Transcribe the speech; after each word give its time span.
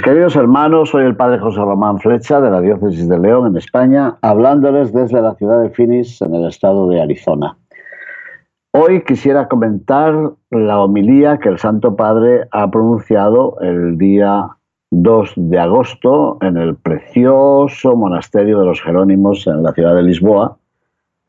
Mis 0.00 0.06
queridos 0.06 0.34
hermanos, 0.34 0.88
soy 0.88 1.04
el 1.04 1.14
padre 1.14 1.38
José 1.40 1.60
Román 1.60 1.98
Flecha 1.98 2.40
de 2.40 2.50
la 2.50 2.62
Diócesis 2.62 3.06
de 3.06 3.18
León 3.18 3.48
en 3.48 3.58
España, 3.58 4.16
hablándoles 4.22 4.94
desde 4.94 5.20
la 5.20 5.34
ciudad 5.34 5.60
de 5.60 5.68
Phoenix 5.68 6.22
en 6.22 6.34
el 6.34 6.46
estado 6.46 6.88
de 6.88 7.02
Arizona. 7.02 7.58
Hoy 8.72 9.04
quisiera 9.04 9.46
comentar 9.46 10.14
la 10.48 10.80
homilía 10.80 11.36
que 11.36 11.50
el 11.50 11.58
Santo 11.58 11.96
Padre 11.96 12.48
ha 12.50 12.70
pronunciado 12.70 13.58
el 13.60 13.98
día 13.98 14.48
2 14.90 15.34
de 15.36 15.58
agosto 15.58 16.38
en 16.40 16.56
el 16.56 16.76
precioso 16.76 17.94
monasterio 17.94 18.58
de 18.58 18.64
los 18.64 18.80
Jerónimos 18.80 19.46
en 19.46 19.62
la 19.62 19.72
ciudad 19.72 19.94
de 19.94 20.04
Lisboa, 20.04 20.56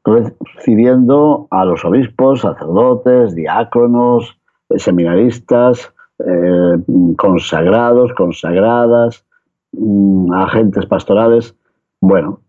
recibiendo 0.05 1.45
a 1.51 1.65
los 1.65 1.83
obispos, 1.83 2.39
sacerdotes, 2.39 3.35
diáconos, 3.35 4.39
seminaristas, 4.77 5.93
eh, 6.27 6.77
consagrados, 7.17 8.13
consagradas, 8.13 9.25
mm, 9.73 10.31
agentes 10.33 10.85
pastorales. 10.85 11.55
Bueno, 11.99 12.41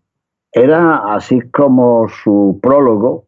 era 0.51 1.15
así 1.15 1.41
como 1.51 2.07
su 2.09 2.59
prólogo 2.61 3.25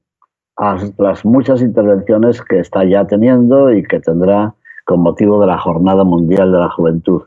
a 0.58 0.78
las 0.98 1.26
muchas 1.26 1.62
intervenciones 1.62 2.42
que 2.42 2.60
está 2.60 2.84
ya 2.86 3.06
teniendo 3.06 3.74
y 3.74 3.84
que 3.84 4.00
tendrá 4.00 4.54
con 4.86 5.02
motivo 5.02 5.42
de 5.42 5.48
la 5.48 5.58
Jornada 5.58 6.04
Mundial 6.04 6.52
de 6.52 6.60
la 6.60 6.70
Juventud. 6.70 7.24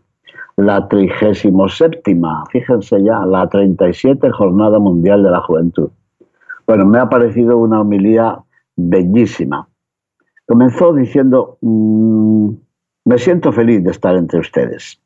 La 0.57 0.89
37, 0.89 2.03
fíjense 2.51 3.03
ya, 3.03 3.25
la 3.27 3.49
37 3.49 4.31
Jornada 4.31 4.79
Mundial 4.79 5.23
de 5.23 5.31
la 5.31 5.41
Juventud. 5.41 5.91
Bueno, 6.67 6.87
me 6.87 6.99
ha 6.99 7.09
parecido 7.09 7.59
una 7.59 7.81
homilía 7.81 8.39
bellísima. 8.77 9.69
Comenzó 10.47 10.93
diciendo, 10.95 11.59
mmm, 11.61 12.51
me 13.09 13.17
siento 13.17 13.53
feliz 13.53 13.83
de 13.83 13.91
estar 13.91 14.15
entre 14.17 14.39
ustedes. 14.39 15.01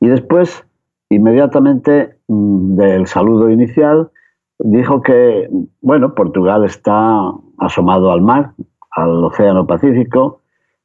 Y 0.00 0.06
después, 0.08 0.64
inmediatamente 1.10 2.16
mmm, 2.28 2.76
del 2.76 3.06
saludo 3.06 3.50
inicial, 3.50 4.10
dijo 4.58 5.02
que, 5.02 5.50
bueno, 5.82 6.14
Portugal 6.14 6.64
está 6.64 7.30
asomado 7.58 8.10
al 8.10 8.22
mar, 8.22 8.52
al 8.92 9.22
Océano 9.24 9.66
Pacífico, 9.66 10.40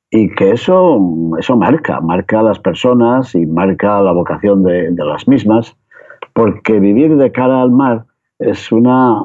y 0.10 0.30
que 0.36 0.52
eso, 0.52 1.00
eso 1.40 1.56
marca, 1.56 2.02
marca 2.02 2.42
a 2.42 2.44
las 2.44 2.60
personas 2.60 3.34
y 3.34 3.46
marca 3.46 4.02
la 4.02 4.12
vocación 4.12 4.64
de, 4.64 4.92
de 4.92 5.06
las 5.06 5.26
mismas, 5.26 5.78
porque 6.34 6.82
vivir 6.82 7.16
de 7.16 7.32
cara 7.32 7.62
al 7.62 7.72
mar 7.72 8.04
es 8.40 8.74
una, 8.74 9.22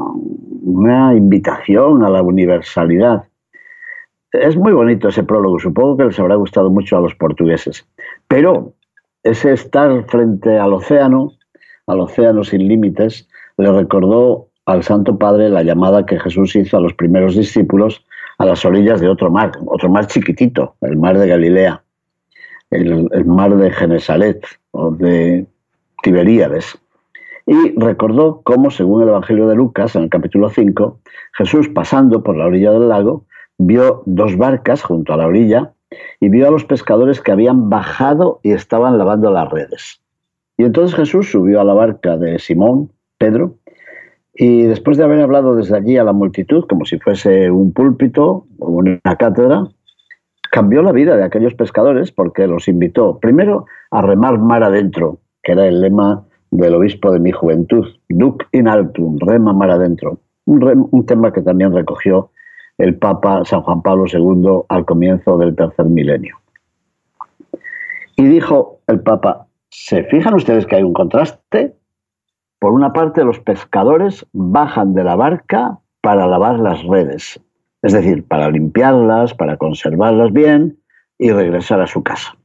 una 0.63 1.13
invitación 1.13 2.05
a 2.05 2.09
la 2.09 2.23
universalidad. 2.23 3.25
Es 4.41 4.57
muy 4.57 4.73
bonito 4.73 5.09
ese 5.09 5.23
prólogo, 5.23 5.59
supongo 5.59 5.97
que 5.97 6.05
les 6.05 6.19
habrá 6.19 6.35
gustado 6.35 6.71
mucho 6.71 6.97
a 6.97 7.01
los 7.01 7.15
portugueses, 7.15 7.87
pero 8.29 8.73
ese 9.23 9.53
estar 9.53 10.05
frente 10.09 10.59
al 10.59 10.73
océano, 10.73 11.33
al 11.87 12.01
océano 12.01 12.45
sin 12.45 12.69
límites, 12.69 13.29
le 13.57 13.73
recordó 13.73 14.49
al 14.67 14.83
Santo 14.83 15.19
Padre 15.19 15.49
la 15.49 15.63
llamada 15.63 16.07
que 16.07 16.19
Jesús 16.19 16.57
hizo 16.57 16.77
a 16.77 16.81
los 16.81 16.95
primeros 16.95 17.37
discípulos 17.37 18.05
a 18.39 18.45
las 18.45 18.65
orillas 18.65 19.01
de 19.01 19.09
otro 19.09 19.31
mar, 19.31 19.53
otro 19.67 19.89
mar 19.89 20.07
chiquitito, 20.07 20.75
el 20.83 20.97
mar 20.97 21.19
de 21.19 21.29
Galilea, 21.29 21.83
el, 22.71 23.25
mar 23.25 23.57
de 23.57 23.71
Genesaret 23.71 24.45
o 24.73 24.91
de 24.91 25.47
Tiberíades. 26.03 26.79
Y 27.47 27.79
recordó 27.79 28.43
cómo, 28.43 28.71
según 28.71 29.03
el 29.03 29.09
Evangelio 29.09 29.47
de 29.47 29.55
Lucas, 29.55 29.95
en 29.95 30.03
el 30.03 30.11
capítulo 30.11 30.51
5, 30.51 30.99
Jesús, 31.35 31.69
pasando 31.69 32.23
por 32.23 32.37
la 32.37 32.47
orilla 32.47 32.73
del 32.73 32.89
lago, 32.89 33.25
vio 33.59 34.03
dos 34.07 34.37
barcas 34.37 34.83
junto 34.83 35.13
a 35.13 35.17
la 35.17 35.27
orilla 35.27 35.73
y 36.21 36.29
vio 36.29 36.49
a 36.49 36.51
los 36.51 36.65
pescadores 36.65 37.21
que 37.21 37.33
habían 37.33 37.71
bajado 37.71 38.41
y 38.43 38.53
estaban 38.53 38.99
lavando 38.99 39.31
las 39.31 39.51
redes. 39.51 40.01
Y 40.59 40.65
entonces 40.65 40.97
Jesús 40.97 41.31
subió 41.31 41.61
a 41.61 41.65
la 41.65 41.75
barca 41.75 42.17
de 42.17 42.39
Simón, 42.39 42.91
Pedro, 43.19 43.57
y 44.35 44.63
después 44.63 44.99
de 44.99 45.05
haber 45.05 45.21
hablado 45.21 45.57
desde 45.57 45.77
allí 45.77 45.97
a 45.97 46.05
la 46.05 46.13
multitud, 46.13 46.65
como 46.69 46.85
si 46.85 46.99
fuese 46.99 47.51
un 47.51 47.73
púlpito 47.73 48.47
o 48.59 48.69
una 48.69 49.01
cátedra, 49.19 49.69
cambió 50.51 50.83
la 50.83 50.93
vida 50.93 51.17
de 51.17 51.25
aquellos 51.25 51.55
pescadores 51.55 52.13
porque 52.13 52.47
los 52.47 52.69
invitó 52.69 53.19
primero 53.19 53.67
a 53.91 54.03
remar 54.03 54.39
mar 54.39 54.63
adentro, 54.63 55.21
que 55.43 55.53
era 55.53 55.67
el 55.67 55.81
lema 55.81 56.25
del 56.51 56.75
obispo 56.75 57.13
de 57.13 57.21
mi 57.21 57.33
juventud, 57.33 57.87
Duc 58.09 58.45
in 58.53 58.69
altum, 58.69 59.19
rema 59.19 59.53
mar 59.53 59.71
adentro, 59.71 60.21
un, 60.45 60.89
un 60.91 61.07
tema 61.07 61.33
que 61.33 61.43
también 61.43 61.73
recogió 61.73 62.31
el 62.79 62.97
Papa 62.99 63.45
San 63.45 63.63
Juan 63.63 63.83
Pablo 63.83 64.05
II 64.07 64.65
al 64.69 64.85
comienzo 64.85 65.39
del 65.39 65.57
tercer 65.57 65.87
milenio. 65.87 66.37
Y 68.17 68.25
dijo 68.25 68.81
el 68.87 69.01
Papa, 69.01 69.47
¿se 69.71 70.05
fijan 70.05 70.35
ustedes 70.35 70.67
que 70.67 70.77
hay 70.77 70.83
un 70.83 70.93
contraste? 70.93 71.77
Por 72.59 72.73
una 72.73 72.93
parte, 72.93 73.25
los 73.25 73.41
pescadores 73.41 74.27
bajan 74.33 74.95
de 74.95 75.05
la 75.05 75.17
barca 75.17 75.79
para 76.01 76.27
lavar 76.27 76.59
las 76.59 76.83
redes, 76.85 77.41
es 77.83 77.93
decir, 77.93 78.27
para 78.27 78.51
limpiarlas, 78.51 79.35
para 79.35 79.57
conservarlas 79.57 80.33
bien 80.33 80.79
y 81.19 81.31
regresar 81.31 81.81
a 81.81 81.87
su 81.87 82.03
casa. 82.03 82.37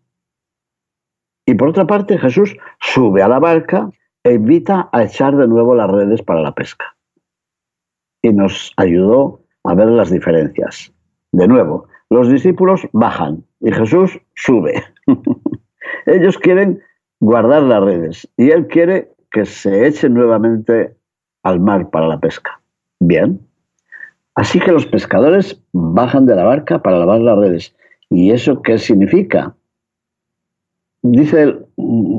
Y 1.45 1.55
por 1.55 1.69
otra 1.69 1.85
parte, 1.85 2.17
Jesús 2.17 2.55
sube 2.79 3.21
a 3.21 3.27
la 3.27 3.39
barca 3.39 3.89
e 4.23 4.33
invita 4.33 4.89
a 4.91 5.03
echar 5.03 5.35
de 5.35 5.47
nuevo 5.47 5.75
las 5.75 5.89
redes 5.89 6.21
para 6.21 6.41
la 6.41 6.53
pesca. 6.53 6.95
Y 8.21 8.33
nos 8.33 8.73
ayudó 8.77 9.40
a 9.63 9.75
ver 9.75 9.87
las 9.87 10.11
diferencias. 10.11 10.91
De 11.31 11.47
nuevo, 11.47 11.87
los 12.09 12.29
discípulos 12.29 12.81
bajan 12.91 13.43
y 13.59 13.71
Jesús 13.71 14.19
sube. 14.35 14.83
Ellos 16.05 16.37
quieren 16.37 16.81
guardar 17.19 17.63
las 17.63 17.83
redes 17.83 18.29
y 18.37 18.51
Él 18.51 18.67
quiere 18.67 19.11
que 19.31 19.45
se 19.45 19.87
eche 19.87 20.09
nuevamente 20.09 20.95
al 21.43 21.59
mar 21.59 21.89
para 21.89 22.07
la 22.07 22.19
pesca. 22.19 22.59
Bien. 22.99 23.39
Así 24.35 24.59
que 24.59 24.71
los 24.71 24.85
pescadores 24.85 25.61
bajan 25.71 26.25
de 26.25 26.35
la 26.35 26.43
barca 26.43 26.81
para 26.81 26.99
lavar 26.99 27.21
las 27.21 27.37
redes. 27.37 27.75
¿Y 28.09 28.31
eso 28.31 28.61
qué 28.61 28.77
significa? 28.77 29.55
Dice 31.01 31.41
él, 31.43 31.65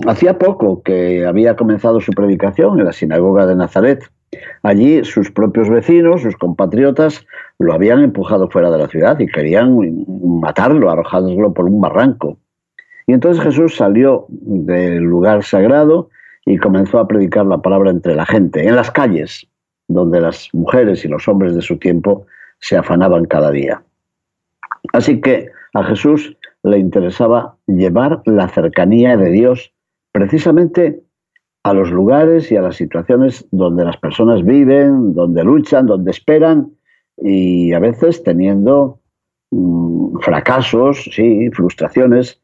hacía 0.07 0.39
poco 0.39 0.83
que 0.83 1.25
había 1.25 1.55
comenzado 1.55 2.01
su 2.01 2.13
predicación 2.13 2.79
en 2.79 2.87
la 2.87 2.93
sinagoga 2.93 3.47
de 3.47 3.55
Nazaret. 3.55 4.11
Allí 4.63 5.05
sus 5.05 5.31
propios 5.31 5.69
vecinos, 5.69 6.23
sus 6.23 6.37
compatriotas, 6.37 7.27
lo 7.59 7.73
habían 7.73 8.01
empujado 8.03 8.49
fuera 8.49 8.71
de 8.71 8.79
la 8.79 8.89
ciudad 8.89 9.19
y 9.19 9.27
querían 9.27 10.05
matarlo, 10.41 10.91
arrojándolo 10.91 11.53
por 11.53 11.67
un 11.67 11.81
barranco. 11.81 12.39
Y 13.07 13.13
entonces 13.13 13.43
Jesús 13.43 13.77
salió 13.77 14.27
del 14.29 15.03
lugar 15.03 15.43
sagrado 15.43 16.11
y 16.47 16.57
comenzó 16.57 16.99
a 16.99 17.09
predicar 17.09 17.47
la 17.47 17.59
palabra 17.59 17.91
entre 17.91 18.15
la 18.15 18.27
gente, 18.27 18.67
en 18.67 18.77
las 18.77 18.91
calles, 18.91 19.47
donde 19.89 20.21
las 20.21 20.49
mujeres 20.53 21.05
y 21.05 21.09
los 21.09 21.29
hombres 21.29 21.55
de 21.55 21.63
su 21.63 21.79
tiempo 21.79 22.27
se 22.61 22.77
afanaban 22.77 23.25
cada 23.25 23.51
día. 23.51 23.83
Así 24.93 25.21
que 25.21 25.49
a 25.75 25.85
Jesús 25.85 26.37
le 26.63 26.79
interesaba 26.79 27.57
llevar 27.67 28.23
la 28.25 28.49
cercanía 28.49 29.17
de 29.17 29.31
Dios 29.31 29.73
precisamente 30.13 31.03
a 31.65 31.73
los 31.73 31.91
lugares 31.91 32.51
y 32.51 32.57
a 32.57 32.63
las 32.63 32.77
situaciones 32.77 33.47
donde 33.51 33.85
las 33.85 33.97
personas 33.97 34.45
viven, 34.45 35.15
donde 35.15 35.45
luchan, 35.45 35.87
donde 35.87 36.11
esperan 36.11 36.73
y 37.17 37.73
a 37.73 37.79
veces 37.79 38.23
teniendo 38.23 38.99
mmm, 39.51 40.19
fracasos, 40.21 41.09
sí, 41.13 41.51
frustraciones, 41.51 42.41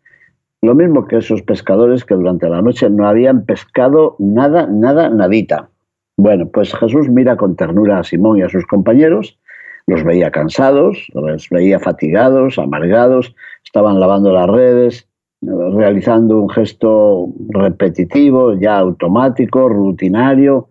lo 0.63 0.75
mismo 0.75 1.07
que 1.07 1.19
esos 1.19 1.43
pescadores 1.43 2.05
que 2.05 2.15
durante 2.15 2.49
la 2.49 2.63
noche 2.63 2.91
no 2.91 3.09
habían 3.09 3.45
pescado 3.45 4.17
nada, 4.19 4.67
nada, 4.67 5.09
nadita. 5.09 5.71
Bueno, 6.17 6.49
pues 6.49 6.75
Jesús 6.75 7.09
mira 7.09 7.37
con 7.37 7.55
ternura 7.55 8.01
a 8.01 8.05
Simón 8.05 8.39
y 8.39 8.43
a 8.43 8.49
sus 8.49 8.67
compañeros, 8.67 9.39
los 9.87 10.03
veía 10.05 10.31
cansados, 10.31 11.07
los 11.15 11.49
veía 11.49 11.79
fatigados, 11.79 12.59
amargados, 12.59 13.35
estaban 13.65 14.01
lavando 14.01 14.33
las 14.33 14.49
redes, 14.49 15.09
realizando 15.41 16.41
un 16.41 16.51
gesto 16.51 17.29
repetitivo, 17.51 18.55
ya 18.55 18.79
automático, 18.79 19.69
rutinario, 19.69 20.69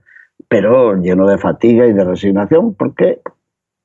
pero 0.47 0.95
lleno 0.95 1.27
de 1.27 1.37
fatiga 1.37 1.87
y 1.87 1.93
de 1.93 2.03
resignación. 2.03 2.73
¿Por 2.73 2.95
qué? 2.95 3.21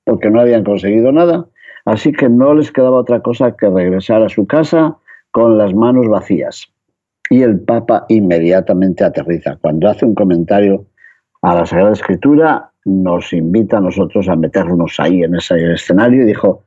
Porque 0.04 0.30
no 0.30 0.40
habían 0.40 0.64
conseguido 0.64 1.12
nada, 1.12 1.46
Así 1.84 2.12
que 2.12 2.28
no 2.28 2.54
les 2.54 2.70
quedaba 2.70 2.98
otra 2.98 3.20
cosa 3.20 3.56
que 3.56 3.68
regresar 3.68 4.22
a 4.22 4.28
su 4.28 4.46
casa 4.46 4.96
con 5.30 5.58
las 5.58 5.74
manos 5.74 6.08
vacías. 6.08 6.68
Y 7.30 7.42
el 7.42 7.60
Papa 7.60 8.04
inmediatamente 8.08 9.04
aterriza. 9.04 9.56
Cuando 9.56 9.88
hace 9.88 10.04
un 10.04 10.14
comentario 10.14 10.86
a 11.40 11.54
la 11.54 11.66
Sagrada 11.66 11.92
Escritura, 11.92 12.70
nos 12.84 13.32
invita 13.32 13.78
a 13.78 13.80
nosotros 13.80 14.28
a 14.28 14.36
meternos 14.36 14.98
ahí 14.98 15.22
en 15.22 15.34
ese 15.34 15.72
escenario 15.72 16.22
y 16.22 16.26
dijo, 16.26 16.62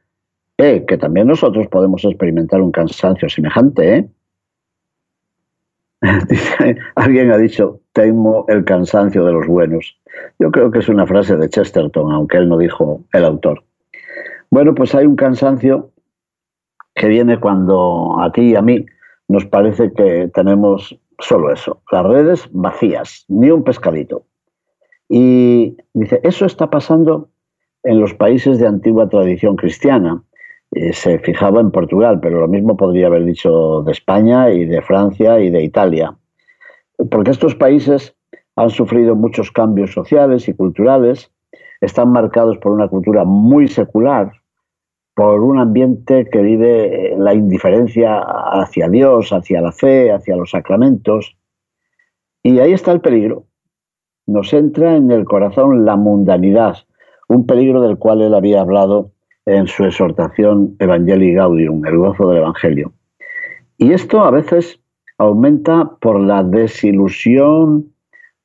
eh, 0.57 0.85
que 0.87 0.97
también 0.97 1.27
nosotros 1.27 1.67
podemos 1.67 2.03
experimentar 2.05 2.61
un 2.61 2.71
cansancio 2.71 3.29
semejante, 3.29 3.95
¿eh? 3.95 4.09
alguien 6.95 7.31
ha 7.31 7.37
dicho, 7.37 7.79
temo 7.93 8.45
el 8.47 8.63
cansancio 8.63 9.25
de 9.25 9.33
los 9.33 9.47
buenos. 9.47 9.97
Yo 10.39 10.51
creo 10.51 10.71
que 10.71 10.79
es 10.79 10.89
una 10.89 11.07
frase 11.07 11.35
de 11.35 11.49
Chesterton, 11.49 12.11
aunque 12.11 12.37
él 12.37 12.49
no 12.49 12.57
dijo 12.57 13.01
el 13.13 13.25
autor. 13.25 13.63
Bueno, 14.49 14.75
pues 14.75 14.93
hay 14.95 15.05
un 15.05 15.15
cansancio 15.15 15.91
que 16.93 17.07
viene 17.07 17.39
cuando 17.39 18.19
a 18.21 18.31
ti 18.31 18.51
y 18.51 18.55
a 18.55 18.61
mí 18.61 18.85
nos 19.27 19.45
parece 19.45 19.91
que 19.93 20.29
tenemos 20.33 20.97
solo 21.19 21.51
eso, 21.51 21.81
las 21.91 22.05
redes 22.05 22.49
vacías, 22.51 23.25
ni 23.27 23.49
un 23.51 23.63
pescadito. 23.63 24.23
Y 25.09 25.77
dice, 25.93 26.19
eso 26.23 26.45
está 26.45 26.69
pasando 26.69 27.29
en 27.83 27.99
los 27.99 28.13
países 28.13 28.59
de 28.59 28.67
antigua 28.67 29.07
tradición 29.09 29.55
cristiana. 29.55 30.23
Eh, 30.75 30.91
se 30.91 31.19
fijaba 31.19 31.61
en 31.61 31.71
Portugal, 31.71 32.19
pero 32.21 32.41
lo 32.41 32.49
mismo 32.49 32.75
podría 32.75 33.07
haber 33.07 33.23
dicho 33.23 33.81
de 33.83 33.93
España 33.93 34.51
y 34.51 34.65
de 34.65 34.81
Francia 34.81 35.39
y 35.39 35.49
de 35.49 35.63
Italia. 35.63 36.17
Porque 37.09 37.31
estos 37.31 37.55
países 37.55 38.13
han 38.57 38.69
sufrido 38.69 39.15
muchos 39.15 39.51
cambios 39.51 39.93
sociales 39.93 40.49
y 40.49 40.53
culturales, 40.53 41.31
están 41.79 42.11
marcados 42.11 42.57
por 42.57 42.73
una 42.73 42.89
cultura 42.89 43.23
muy 43.23 43.69
secular, 43.69 44.33
por 45.13 45.39
un 45.39 45.59
ambiente 45.59 46.27
que 46.29 46.41
vive 46.41 47.15
la 47.17 47.33
indiferencia 47.33 48.19
hacia 48.19 48.89
Dios, 48.89 49.31
hacia 49.31 49.61
la 49.61 49.71
fe, 49.71 50.11
hacia 50.11 50.35
los 50.35 50.51
sacramentos. 50.51 51.37
Y 52.43 52.59
ahí 52.59 52.73
está 52.73 52.91
el 52.91 52.99
peligro. 52.99 53.45
Nos 54.27 54.51
entra 54.51 54.97
en 54.97 55.09
el 55.09 55.23
corazón 55.23 55.85
la 55.85 55.95
mundanidad, 55.95 56.79
un 57.29 57.45
peligro 57.45 57.81
del 57.81 57.97
cual 57.97 58.21
él 58.21 58.33
había 58.33 58.59
hablado 58.59 59.14
en 59.45 59.67
su 59.67 59.85
exhortación 59.85 60.75
Evangelii 60.79 61.33
Gaudium, 61.33 61.85
el 61.85 61.97
gozo 61.97 62.29
del 62.29 62.39
Evangelio. 62.39 62.93
Y 63.77 63.91
esto 63.91 64.21
a 64.21 64.31
veces 64.31 64.79
aumenta 65.17 65.91
por 65.99 66.19
la 66.19 66.43
desilusión 66.43 67.93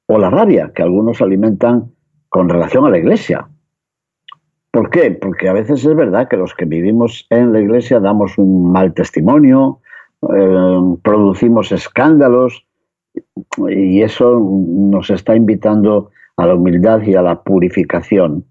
o 0.07 0.19
la 0.19 0.31
rabia 0.31 0.73
que 0.75 0.83
algunos 0.83 1.21
alimentan 1.23 1.93
con 2.29 2.49
relación 2.49 2.85
a 2.85 2.91
la 2.91 2.99
iglesia. 2.99 3.49
¿Por 4.73 4.91
qué? 4.91 5.11
Porque 5.11 5.49
a 5.49 5.53
veces 5.53 5.85
es 5.85 5.95
verdad 5.95 6.29
que 6.29 6.37
los 6.37 6.55
que 6.55 6.65
vivimos 6.65 7.27
en 7.31 7.53
la 7.53 7.61
iglesia 7.61 7.99
damos 7.99 8.39
un 8.39 8.71
mal 8.71 8.95
testimonio, 8.95 9.81
eh, 10.23 10.97
producimos 11.03 11.73
escándalos 11.73 12.67
y 13.69 14.03
eso 14.03 14.39
nos 14.39 15.11
está 15.11 15.35
invitando 15.35 16.11
a 16.37 16.47
la 16.47 16.55
humildad 16.55 17.03
y 17.03 17.15
a 17.15 17.23
la 17.23 17.43
purificación 17.43 18.45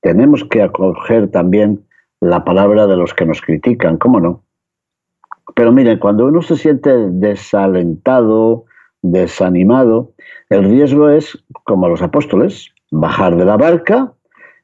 tenemos 0.00 0.44
que 0.44 0.62
acoger 0.62 1.30
también 1.30 1.84
la 2.20 2.44
palabra 2.44 2.86
de 2.86 2.96
los 2.96 3.14
que 3.14 3.26
nos 3.26 3.40
critican, 3.40 3.98
¿cómo 3.98 4.20
no? 4.20 4.44
Pero 5.54 5.72
miren, 5.72 5.98
cuando 5.98 6.26
uno 6.26 6.42
se 6.42 6.56
siente 6.56 6.90
desalentado, 7.10 8.64
desanimado, 9.02 10.12
el 10.50 10.64
riesgo 10.64 11.08
es, 11.08 11.38
como 11.64 11.88
los 11.88 12.02
apóstoles, 12.02 12.72
bajar 12.90 13.36
de 13.36 13.44
la 13.44 13.56
barca 13.56 14.12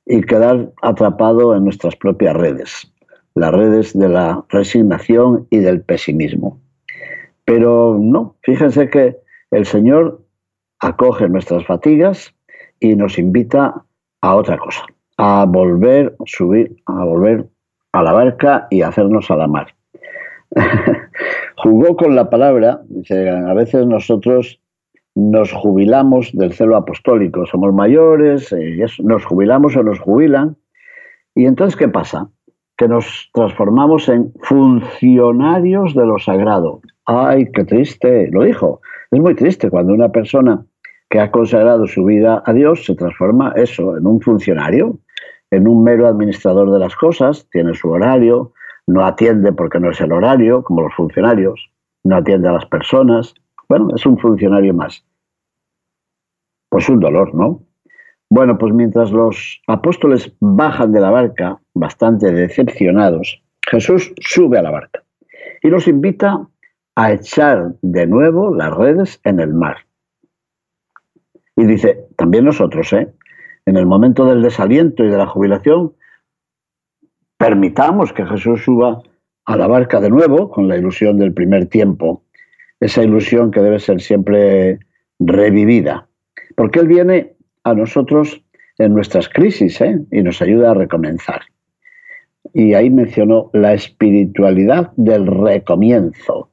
y 0.07 0.23
quedar 0.23 0.73
atrapado 0.83 1.55
en 1.55 1.65
nuestras 1.65 1.97
propias 1.97 2.35
redes, 2.35 2.93
las 3.35 3.53
redes 3.53 3.97
de 3.99 4.09
la 4.09 4.45
resignación 4.49 5.47
y 5.51 5.59
del 5.59 5.83
pesimismo. 5.83 6.61
Pero 7.45 7.99
no, 8.01 8.37
fíjense 8.43 8.91
que 8.91 9.17
el 9.51 9.67
Señor 9.67 10.25
acoge 10.81 11.29
nuestras 11.29 11.65
fatigas 11.65 12.35
y 12.81 12.97
nos 12.97 13.19
invita 13.19 13.85
a 14.21 14.35
otra 14.35 14.59
cosa 14.59 14.85
a 15.17 15.45
volver, 15.47 16.15
subir, 16.27 16.77
a 16.87 17.05
volver 17.05 17.47
a 17.93 18.03
la 18.03 18.13
barca 18.13 18.67
y 18.71 18.83
hacernos 18.83 19.31
a 19.31 19.37
la 19.37 19.47
mar. 19.47 19.75
Jugó 21.57 21.97
con 21.97 22.15
la 22.15 22.31
palabra, 22.31 22.81
dice, 22.89 23.29
a 23.29 23.55
veces 23.55 23.87
nosotros 23.87 24.61
nos 25.15 25.53
jubilamos 25.53 26.31
del 26.33 26.53
celo 26.55 26.77
apostólico, 26.77 27.47
somos 27.47 27.73
mayores, 27.75 28.53
eh, 28.53 28.85
nos 29.03 29.25
jubilamos 29.25 29.77
o 29.77 29.83
nos 29.83 30.01
jubilan, 30.01 30.57
y 31.35 31.47
entonces 31.47 31.77
¿qué 31.77 31.89
pasa? 31.89 32.29
Que 32.77 32.89
nos 32.89 33.31
transformamos 33.33 34.09
en 34.09 34.33
funcionarios 34.43 35.95
de 35.95 36.07
lo 36.07 36.19
sagrado. 36.19 36.81
Ay, 37.05 37.51
qué 37.53 37.65
triste, 37.65 38.31
lo 38.31 38.45
dijo. 38.45 38.81
Es 39.11 39.21
muy 39.21 39.35
triste 39.35 39.71
cuando 39.71 39.93
una 39.93 40.11
persona 40.11 40.65
que 41.11 41.21
ha 41.21 41.31
consagrado 41.31 41.87
su 41.87 42.05
vida 42.05 42.43
a 42.47 42.53
Dios 42.55 42.87
se 42.87 42.95
transforma 42.95 43.53
eso 43.57 43.99
en 43.99 44.07
un 44.07 44.21
funcionario, 44.21 44.99
en 45.53 45.69
un 45.69 45.85
mero 45.85 46.09
administrador 46.09 46.73
de 46.73 46.79
las 46.79 46.97
cosas, 46.97 47.47
tiene 47.51 47.75
su 47.75 47.91
horario, 47.91 48.55
no 48.87 49.05
atiende 49.05 49.53
porque 49.53 49.79
no 49.79 49.91
es 49.91 50.01
el 50.01 50.11
horario, 50.11 50.65
como 50.65 50.81
los 50.81 50.95
funcionarios, 50.95 51.71
no 52.05 52.17
atiende 52.17 52.49
a 52.49 52.53
las 52.53 52.65
personas. 52.67 53.35
Bueno, 53.69 53.89
es 53.95 54.05
un 54.07 54.19
funcionario 54.19 54.73
más. 54.73 55.05
Pues 56.71 56.89
un 56.89 57.01
dolor, 57.01 57.35
¿no? 57.35 57.63
Bueno, 58.31 58.57
pues 58.57 58.73
mientras 58.73 59.13
los 59.13 59.61
apóstoles 59.67 60.35
bajan 60.41 60.91
de 60.91 61.01
la 61.01 61.11
barca, 61.11 61.61
bastante 61.75 62.33
decepcionados, 62.33 63.43
Jesús 63.71 64.11
sube 64.21 64.59
a 64.59 64.63
la 64.63 64.71
barca 64.71 65.05
y 65.63 65.69
los 65.69 65.87
invita 65.87 66.49
a 66.97 67.13
echar 67.13 67.75
de 67.83 68.07
nuevo 68.07 68.55
las 68.55 68.73
redes 68.75 69.21
en 69.25 69.39
el 69.39 69.53
mar. 69.53 69.77
Y 71.57 71.67
dice, 71.67 72.07
también 72.17 72.47
nosotros, 72.47 72.91
¿eh? 72.95 73.13
En 73.67 73.77
el 73.77 73.87
momento 73.87 74.27
del 74.27 74.43
desaliento 74.43 75.05
y 75.05 75.09
de 75.09 75.17
la 75.17 75.27
jubilación, 75.27 75.95
permitamos 77.39 78.13
que 78.13 78.27
Jesús 78.27 78.65
suba 78.65 79.03
a 79.45 79.57
la 79.57 79.67
barca 79.67 80.01
de 80.01 80.11
nuevo 80.11 80.51
con 80.51 80.69
la 80.69 80.77
ilusión 80.77 81.19
del 81.19 81.33
primer 81.33 81.67
tiempo, 81.67 82.25
esa 82.81 83.03
ilusión 83.03 83.51
que 83.51 83.61
debe 83.61 83.79
ser 83.79 84.01
siempre 84.01 84.79
revivida, 85.19 86.09
porque 86.57 86.81
Él 86.81 86.89
viene 86.89 87.37
a 87.65 87.75
nosotros 87.75 88.45
en 88.79 88.95
nuestras 88.95 89.29
crisis 89.29 89.81
¿eh? 89.81 90.01
y 90.11 90.23
nos 90.23 90.43
ayuda 90.43 90.73
a 90.73 90.75
recomenzar. 90.75 91.43
Y 92.53 92.75
ahí 92.75 92.91
mencionó 92.91 93.51
la 93.53 93.73
espiritualidad 93.73 94.93
del 94.97 95.27
recomienzo. 95.27 96.51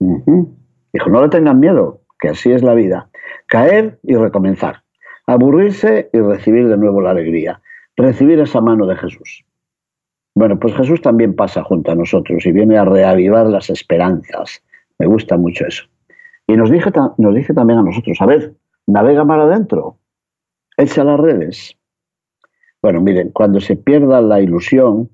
Dijo, 0.00 1.10
no 1.10 1.22
le 1.22 1.28
tengan 1.28 1.60
miedo, 1.60 2.00
que 2.18 2.30
así 2.30 2.50
es 2.50 2.62
la 2.62 2.74
vida 2.74 3.08
caer 3.46 3.98
y 4.02 4.16
recomenzar, 4.16 4.81
aburrirse 5.26 6.10
y 6.12 6.18
recibir 6.18 6.68
de 6.68 6.76
nuevo 6.76 7.00
la 7.00 7.10
alegría, 7.10 7.60
recibir 7.96 8.40
esa 8.40 8.60
mano 8.60 8.86
de 8.86 8.96
Jesús. 8.96 9.44
Bueno, 10.34 10.58
pues 10.58 10.74
Jesús 10.74 11.00
también 11.02 11.36
pasa 11.36 11.62
junto 11.62 11.92
a 11.92 11.94
nosotros 11.94 12.44
y 12.46 12.52
viene 12.52 12.78
a 12.78 12.84
reavivar 12.84 13.46
las 13.46 13.68
esperanzas. 13.70 14.62
Me 14.98 15.06
gusta 15.06 15.36
mucho 15.36 15.66
eso. 15.66 15.84
Y 16.46 16.56
nos 16.56 16.70
dice, 16.70 16.90
nos 17.18 17.34
dice 17.34 17.54
también 17.54 17.80
a 17.80 17.82
nosotros, 17.82 18.16
a 18.20 18.26
ver, 18.26 18.54
navega 18.86 19.24
mar 19.24 19.40
adentro, 19.40 19.98
echa 20.76 21.04
las 21.04 21.20
redes. 21.20 21.76
Bueno, 22.82 23.00
miren, 23.00 23.30
cuando 23.30 23.60
se 23.60 23.76
pierda 23.76 24.20
la 24.20 24.40
ilusión, 24.40 25.10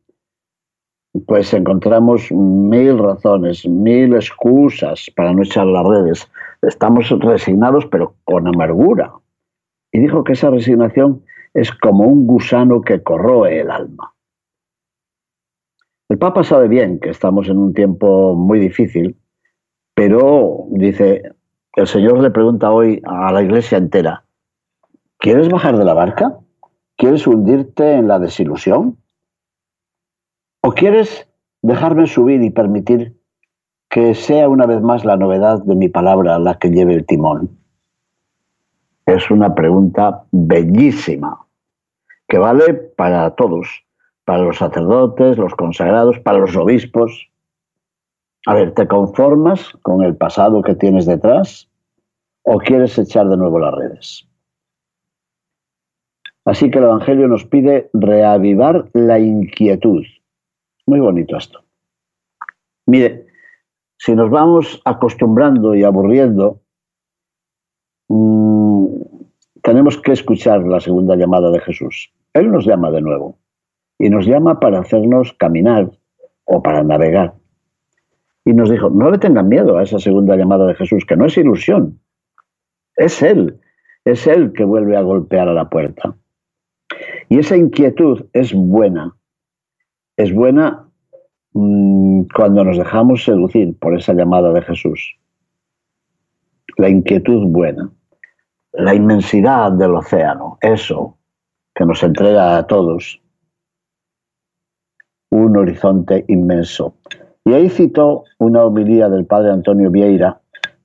pues 1.26 1.52
encontramos 1.52 2.30
mil 2.30 2.98
razones, 2.98 3.66
mil 3.66 4.14
excusas 4.14 5.10
para 5.16 5.32
no 5.32 5.42
echar 5.42 5.66
las 5.66 5.86
redes. 5.86 6.30
Estamos 6.62 7.08
resignados, 7.20 7.86
pero 7.86 8.14
con 8.24 8.46
amargura. 8.46 9.12
Y 9.92 10.00
dijo 10.00 10.24
que 10.24 10.32
esa 10.32 10.50
resignación 10.50 11.24
es 11.54 11.72
como 11.72 12.04
un 12.04 12.26
gusano 12.26 12.82
que 12.82 13.02
corroe 13.02 13.60
el 13.60 13.70
alma. 13.70 14.14
El 16.08 16.18
Papa 16.18 16.42
sabe 16.42 16.68
bien 16.68 17.00
que 17.00 17.10
estamos 17.10 17.48
en 17.48 17.58
un 17.58 17.74
tiempo 17.74 18.34
muy 18.34 18.58
difícil, 18.58 19.18
pero 19.94 20.64
dice, 20.70 21.22
el 21.74 21.86
Señor 21.86 22.20
le 22.20 22.30
pregunta 22.30 22.72
hoy 22.72 23.02
a 23.04 23.30
la 23.30 23.42
iglesia 23.42 23.76
entera, 23.76 24.24
¿quieres 25.18 25.48
bajar 25.50 25.76
de 25.76 25.84
la 25.84 25.94
barca? 25.94 26.38
¿Quieres 26.96 27.26
hundirte 27.26 27.94
en 27.94 28.08
la 28.08 28.18
desilusión? 28.18 28.96
¿O 30.62 30.72
quieres 30.72 31.28
dejarme 31.62 32.06
subir 32.06 32.42
y 32.42 32.50
permitir 32.50 33.16
que 33.90 34.14
sea 34.14 34.48
una 34.48 34.66
vez 34.66 34.80
más 34.80 35.04
la 35.04 35.16
novedad 35.16 35.62
de 35.62 35.76
mi 35.76 35.88
palabra 35.88 36.38
la 36.38 36.58
que 36.58 36.70
lleve 36.70 36.94
el 36.94 37.06
timón? 37.06 37.57
Es 39.08 39.30
una 39.30 39.54
pregunta 39.54 40.26
bellísima, 40.32 41.46
que 42.28 42.36
vale 42.36 42.74
para 42.74 43.34
todos, 43.36 43.66
para 44.26 44.42
los 44.42 44.58
sacerdotes, 44.58 45.38
los 45.38 45.54
consagrados, 45.54 46.18
para 46.18 46.36
los 46.36 46.54
obispos. 46.54 47.30
A 48.44 48.52
ver, 48.52 48.74
¿te 48.74 48.86
conformas 48.86 49.72
con 49.80 50.02
el 50.02 50.14
pasado 50.14 50.60
que 50.60 50.74
tienes 50.74 51.06
detrás 51.06 51.70
o 52.42 52.58
quieres 52.58 52.98
echar 52.98 53.26
de 53.30 53.38
nuevo 53.38 53.58
las 53.58 53.74
redes? 53.74 54.28
Así 56.44 56.70
que 56.70 56.76
el 56.76 56.84
Evangelio 56.84 57.28
nos 57.28 57.46
pide 57.46 57.88
reavivar 57.94 58.90
la 58.92 59.18
inquietud, 59.18 60.04
Muy 60.84 61.00
bonito 61.00 61.38
esto. 61.38 61.64
Mire, 62.84 63.26
si 63.96 64.14
nos 64.14 64.28
vamos 64.28 64.82
acostumbrando 64.84 65.74
y 65.74 65.82
aburriendo, 65.82 66.60
mmm, 68.08 68.37
tenemos 69.68 69.98
que 69.98 70.12
escuchar 70.12 70.62
la 70.66 70.80
segunda 70.80 71.14
llamada 71.14 71.50
de 71.50 71.60
Jesús. 71.60 72.10
Él 72.32 72.50
nos 72.50 72.64
llama 72.64 72.90
de 72.90 73.02
nuevo 73.02 73.36
y 73.98 74.08
nos 74.08 74.24
llama 74.24 74.60
para 74.60 74.78
hacernos 74.80 75.34
caminar 75.34 75.90
o 76.44 76.62
para 76.62 76.82
navegar. 76.82 77.34
Y 78.46 78.54
nos 78.54 78.70
dijo, 78.70 78.88
no 78.88 79.10
le 79.10 79.18
tengan 79.18 79.46
miedo 79.46 79.76
a 79.76 79.82
esa 79.82 79.98
segunda 79.98 80.36
llamada 80.36 80.66
de 80.66 80.74
Jesús, 80.74 81.04
que 81.04 81.16
no 81.16 81.26
es 81.26 81.36
ilusión, 81.36 82.00
es 82.96 83.20
Él, 83.22 83.60
es 84.06 84.26
Él 84.26 84.54
que 84.54 84.64
vuelve 84.64 84.96
a 84.96 85.02
golpear 85.02 85.50
a 85.50 85.52
la 85.52 85.68
puerta. 85.68 86.16
Y 87.28 87.38
esa 87.38 87.54
inquietud 87.54 88.24
es 88.32 88.54
buena, 88.54 89.16
es 90.16 90.32
buena 90.32 90.88
mmm, 91.52 92.22
cuando 92.34 92.64
nos 92.64 92.78
dejamos 92.78 93.22
seducir 93.22 93.78
por 93.78 93.94
esa 93.94 94.14
llamada 94.14 94.50
de 94.50 94.62
Jesús. 94.62 95.18
La 96.78 96.88
inquietud 96.88 97.48
buena 97.48 97.92
la 98.78 98.94
inmensidad 98.94 99.72
del 99.72 99.96
océano, 99.96 100.56
eso 100.60 101.16
que 101.74 101.84
nos 101.84 102.02
entrega 102.04 102.56
a 102.56 102.66
todos 102.66 103.20
un 105.30 105.56
horizonte 105.56 106.24
inmenso. 106.28 106.94
Y 107.44 107.54
ahí 107.54 107.68
citó 107.68 108.24
una 108.38 108.64
homilía 108.64 109.08
del 109.08 109.26
padre 109.26 109.50
Antonio 109.50 109.90
Vieira. 109.90 110.40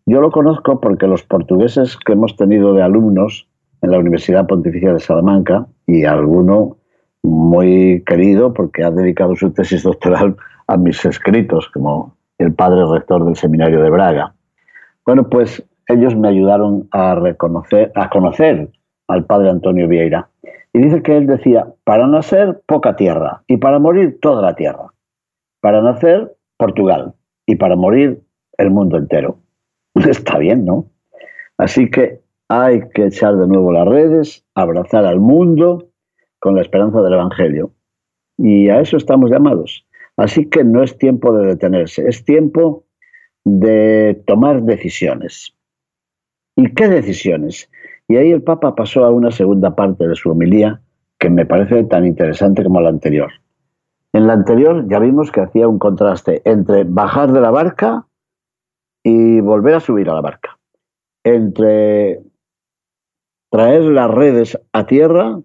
Yo 0.07 0.21
lo 0.21 0.31
conozco 0.31 0.81
porque 0.81 1.07
los 1.07 1.23
portugueses 1.23 1.95
que 1.97 2.13
hemos 2.13 2.35
tenido 2.35 2.73
de 2.73 2.81
alumnos 2.81 3.47
en 3.83 3.91
la 3.91 3.99
Universidad 3.99 4.47
Pontificia 4.47 4.93
de 4.93 4.99
Salamanca, 4.99 5.67
y 5.85 6.05
alguno 6.05 6.77
muy 7.21 8.03
querido 8.05 8.53
porque 8.53 8.83
ha 8.83 8.91
dedicado 8.91 9.35
su 9.35 9.51
tesis 9.51 9.83
doctoral 9.83 10.35
a 10.67 10.77
mis 10.77 11.05
escritos, 11.05 11.69
como 11.69 12.15
el 12.39 12.53
padre 12.53 12.81
rector 12.91 13.23
del 13.23 13.35
Seminario 13.35 13.81
de 13.83 13.89
Braga. 13.89 14.33
Bueno, 15.05 15.29
pues 15.29 15.63
ellos 15.87 16.15
me 16.15 16.29
ayudaron 16.29 16.87
a 16.91 17.15
reconocer, 17.15 17.91
a 17.95 18.09
conocer 18.09 18.69
al 19.07 19.25
padre 19.25 19.49
Antonio 19.49 19.87
Vieira. 19.87 20.29
Y 20.73 20.81
dice 20.81 21.03
que 21.03 21.17
él 21.17 21.27
decía, 21.27 21.67
para 21.83 22.07
nacer 22.07 22.61
poca 22.65 22.95
tierra 22.95 23.43
y 23.47 23.57
para 23.57 23.79
morir 23.79 24.19
toda 24.21 24.41
la 24.41 24.55
tierra. 24.55 24.87
Para 25.61 25.81
nacer 25.81 26.35
Portugal 26.57 27.13
y 27.45 27.55
para 27.55 27.75
morir 27.75 28.23
el 28.57 28.71
mundo 28.71 28.97
entero. 28.97 29.37
Está 29.95 30.37
bien, 30.37 30.65
¿no? 30.65 30.87
Así 31.57 31.89
que 31.89 32.21
hay 32.49 32.81
que 32.93 33.05
echar 33.05 33.35
de 33.37 33.47
nuevo 33.47 33.71
las 33.71 33.87
redes, 33.87 34.45
abrazar 34.55 35.05
al 35.05 35.19
mundo 35.19 35.89
con 36.39 36.55
la 36.55 36.61
esperanza 36.61 37.01
del 37.01 37.13
Evangelio. 37.13 37.71
Y 38.37 38.69
a 38.69 38.79
eso 38.79 38.97
estamos 38.97 39.29
llamados. 39.29 39.85
Así 40.17 40.49
que 40.49 40.63
no 40.63 40.83
es 40.83 40.97
tiempo 40.97 41.35
de 41.37 41.47
detenerse, 41.47 42.07
es 42.07 42.23
tiempo 42.25 42.85
de 43.45 44.21
tomar 44.27 44.63
decisiones. 44.63 45.55
¿Y 46.55 46.73
qué 46.73 46.87
decisiones? 46.87 47.69
Y 48.07 48.17
ahí 48.17 48.31
el 48.31 48.43
Papa 48.43 48.75
pasó 48.75 49.05
a 49.05 49.09
una 49.09 49.31
segunda 49.31 49.75
parte 49.75 50.07
de 50.07 50.15
su 50.15 50.29
homilía 50.29 50.81
que 51.19 51.29
me 51.29 51.45
parece 51.45 51.83
tan 51.85 52.05
interesante 52.05 52.63
como 52.63 52.81
la 52.81 52.89
anterior. 52.89 53.31
En 54.11 54.27
la 54.27 54.33
anterior 54.33 54.87
ya 54.87 54.99
vimos 54.99 55.31
que 55.31 55.41
hacía 55.41 55.67
un 55.67 55.79
contraste 55.79 56.41
entre 56.45 56.83
bajar 56.83 57.31
de 57.31 57.41
la 57.41 57.49
barca 57.49 58.05
y 59.03 59.39
volver 59.41 59.75
a 59.75 59.79
subir 59.79 60.09
a 60.09 60.13
la 60.13 60.21
barca, 60.21 60.59
entre 61.23 62.21
traer 63.49 63.81
las 63.83 64.11
redes 64.11 64.59
a 64.71 64.85
tierra 64.85 65.39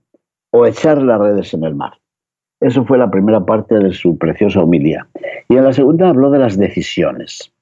o 0.51 0.67
echar 0.67 1.01
las 1.03 1.21
redes 1.21 1.55
en 1.55 1.65
el 1.65 1.75
mar. 1.75 1.95
Eso 2.61 2.85
fue 2.85 2.99
la 2.99 3.11
primera 3.11 3.45
parte 3.45 3.79
de 3.79 3.93
su 3.93 4.19
preciosa 4.19 4.61
homilía. 4.61 5.09
Y 5.49 5.57
en 5.57 5.65
la 5.65 5.73
segunda 5.73 6.09
habló 6.09 6.31
de 6.31 6.41
las 6.41 6.59
decisiones. 6.59 7.53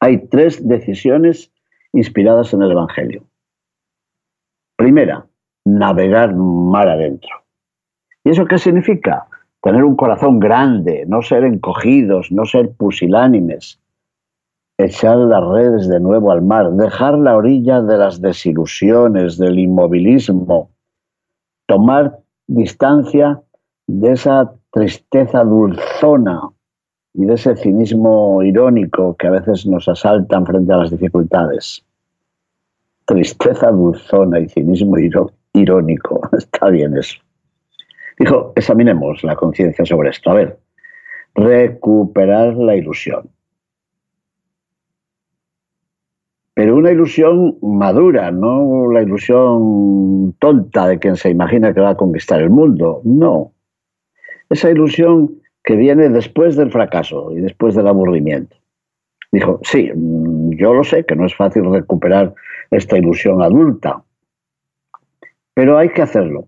Hay 0.00 0.26
tres 0.28 0.66
decisiones 0.68 1.50
inspiradas 1.92 2.52
en 2.54 2.62
el 2.62 2.72
Evangelio. 2.72 3.24
Primera, 4.76 5.26
navegar 5.64 6.34
mar 6.34 6.88
adentro. 6.88 7.44
¿Y 8.24 8.30
eso 8.30 8.44
qué 8.46 8.58
significa? 8.58 9.26
Tener 9.62 9.84
un 9.84 9.96
corazón 9.96 10.38
grande, 10.38 11.04
no 11.08 11.22
ser 11.22 11.44
encogidos, 11.44 12.30
no 12.30 12.44
ser 12.44 12.72
pusilánimes, 12.76 13.80
echar 14.78 15.16
las 15.16 15.44
redes 15.44 15.88
de 15.88 16.00
nuevo 16.00 16.30
al 16.30 16.42
mar, 16.42 16.70
dejar 16.72 17.18
la 17.18 17.36
orilla 17.36 17.80
de 17.80 17.98
las 17.98 18.20
desilusiones, 18.20 19.38
del 19.38 19.58
inmovilismo, 19.58 20.70
tomar 21.66 22.18
distancia 22.46 23.42
de 23.86 24.12
esa 24.12 24.52
tristeza 24.70 25.42
dulzona 25.42 26.50
y 27.16 27.24
de 27.24 27.34
ese 27.34 27.56
cinismo 27.56 28.42
irónico 28.42 29.16
que 29.16 29.26
a 29.26 29.30
veces 29.30 29.66
nos 29.66 29.88
asaltan 29.88 30.44
frente 30.44 30.72
a 30.72 30.76
las 30.76 30.90
dificultades. 30.90 31.82
Tristeza 33.06 33.70
dulzona 33.70 34.40
y 34.40 34.48
cinismo 34.48 34.96
irónico. 35.54 36.20
Está 36.38 36.68
bien 36.68 36.96
eso. 36.96 37.18
Dijo, 38.18 38.52
examinemos 38.54 39.24
la 39.24 39.34
conciencia 39.34 39.84
sobre 39.86 40.10
esto. 40.10 40.30
A 40.30 40.34
ver, 40.34 40.58
recuperar 41.34 42.54
la 42.56 42.76
ilusión. 42.76 43.30
Pero 46.52 46.76
una 46.76 46.90
ilusión 46.90 47.58
madura, 47.62 48.30
no 48.30 48.90
la 48.90 49.02
ilusión 49.02 50.34
tonta 50.38 50.88
de 50.88 50.98
quien 50.98 51.16
se 51.16 51.30
imagina 51.30 51.72
que 51.72 51.80
va 51.80 51.90
a 51.90 51.96
conquistar 51.96 52.40
el 52.40 52.50
mundo. 52.50 53.00
No. 53.04 53.52
Esa 54.48 54.70
ilusión 54.70 55.40
que 55.66 55.74
viene 55.74 56.08
después 56.08 56.54
del 56.54 56.70
fracaso 56.70 57.32
y 57.32 57.40
después 57.40 57.74
del 57.74 57.88
aburrimiento. 57.88 58.56
Dijo, 59.32 59.58
sí, 59.64 59.90
mm, 59.92 60.52
yo 60.52 60.72
lo 60.72 60.84
sé, 60.84 61.04
que 61.04 61.16
no 61.16 61.26
es 61.26 61.34
fácil 61.34 61.70
recuperar 61.70 62.32
esta 62.70 62.96
ilusión 62.96 63.42
adulta, 63.42 64.04
pero 65.54 65.76
hay 65.76 65.88
que 65.88 66.02
hacerlo, 66.02 66.46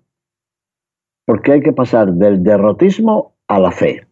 porque 1.27 1.53
hay 1.53 1.61
que 1.61 1.73
pasar 1.73 2.13
del 2.13 2.45
derrotismo 2.45 3.35
a 3.49 3.59
la 3.59 3.73
fe. 3.73 4.07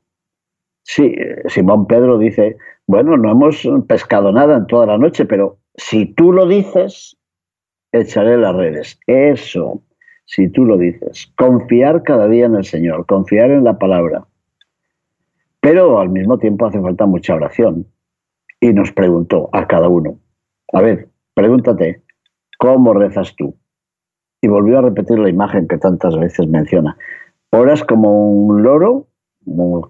Sí, 0.83 1.15
Simón 1.47 1.87
Pedro 1.87 2.19
dice, 2.19 2.57
bueno, 2.89 3.17
no 3.17 3.31
hemos 3.31 3.69
pescado 3.87 4.33
nada 4.33 4.57
en 4.57 4.67
toda 4.67 4.87
la 4.87 4.99
noche, 4.99 5.25
pero 5.25 5.59
si 5.77 6.07
tú 6.07 6.33
lo 6.33 6.47
dices, 6.47 7.17
echaré 7.93 8.37
las 8.39 8.57
redes. 8.57 8.99
Eso, 9.07 9.83
si 10.25 10.49
tú 10.49 10.65
lo 10.65 10.77
dices. 10.79 11.33
Confiar 11.37 12.03
cada 12.03 12.29
día 12.29 12.47
en 12.47 12.57
el 12.57 12.65
Señor, 12.65 13.07
confiar 13.07 13.51
en 13.51 13.63
la 13.63 13.79
palabra. 13.79 14.27
Pero 15.67 15.99
al 15.99 16.11
mismo 16.11 16.39
tiempo 16.39 16.65
hace 16.65 16.81
falta 16.81 17.07
mucha 17.07 17.35
oración. 17.35 17.89
Y 18.61 18.73
nos 18.73 18.93
preguntó 18.93 19.49
a 19.51 19.67
cada 19.67 19.89
uno, 19.89 20.21
a 20.73 20.81
ver, 20.81 21.09
pregúntate, 21.35 22.05
¿cómo 22.57 22.95
rezas 22.95 23.35
tú? 23.35 23.57
Y 24.41 24.47
volvió 24.47 24.79
a 24.79 24.83
repetir 24.83 25.19
la 25.19 25.29
imagen 25.29 25.67
que 25.67 25.77
tantas 25.77 26.17
veces 26.17 26.47
menciona. 26.47 26.97
¿Oras 27.51 27.83
como 27.83 28.31
un 28.31 28.63
loro? 28.63 29.09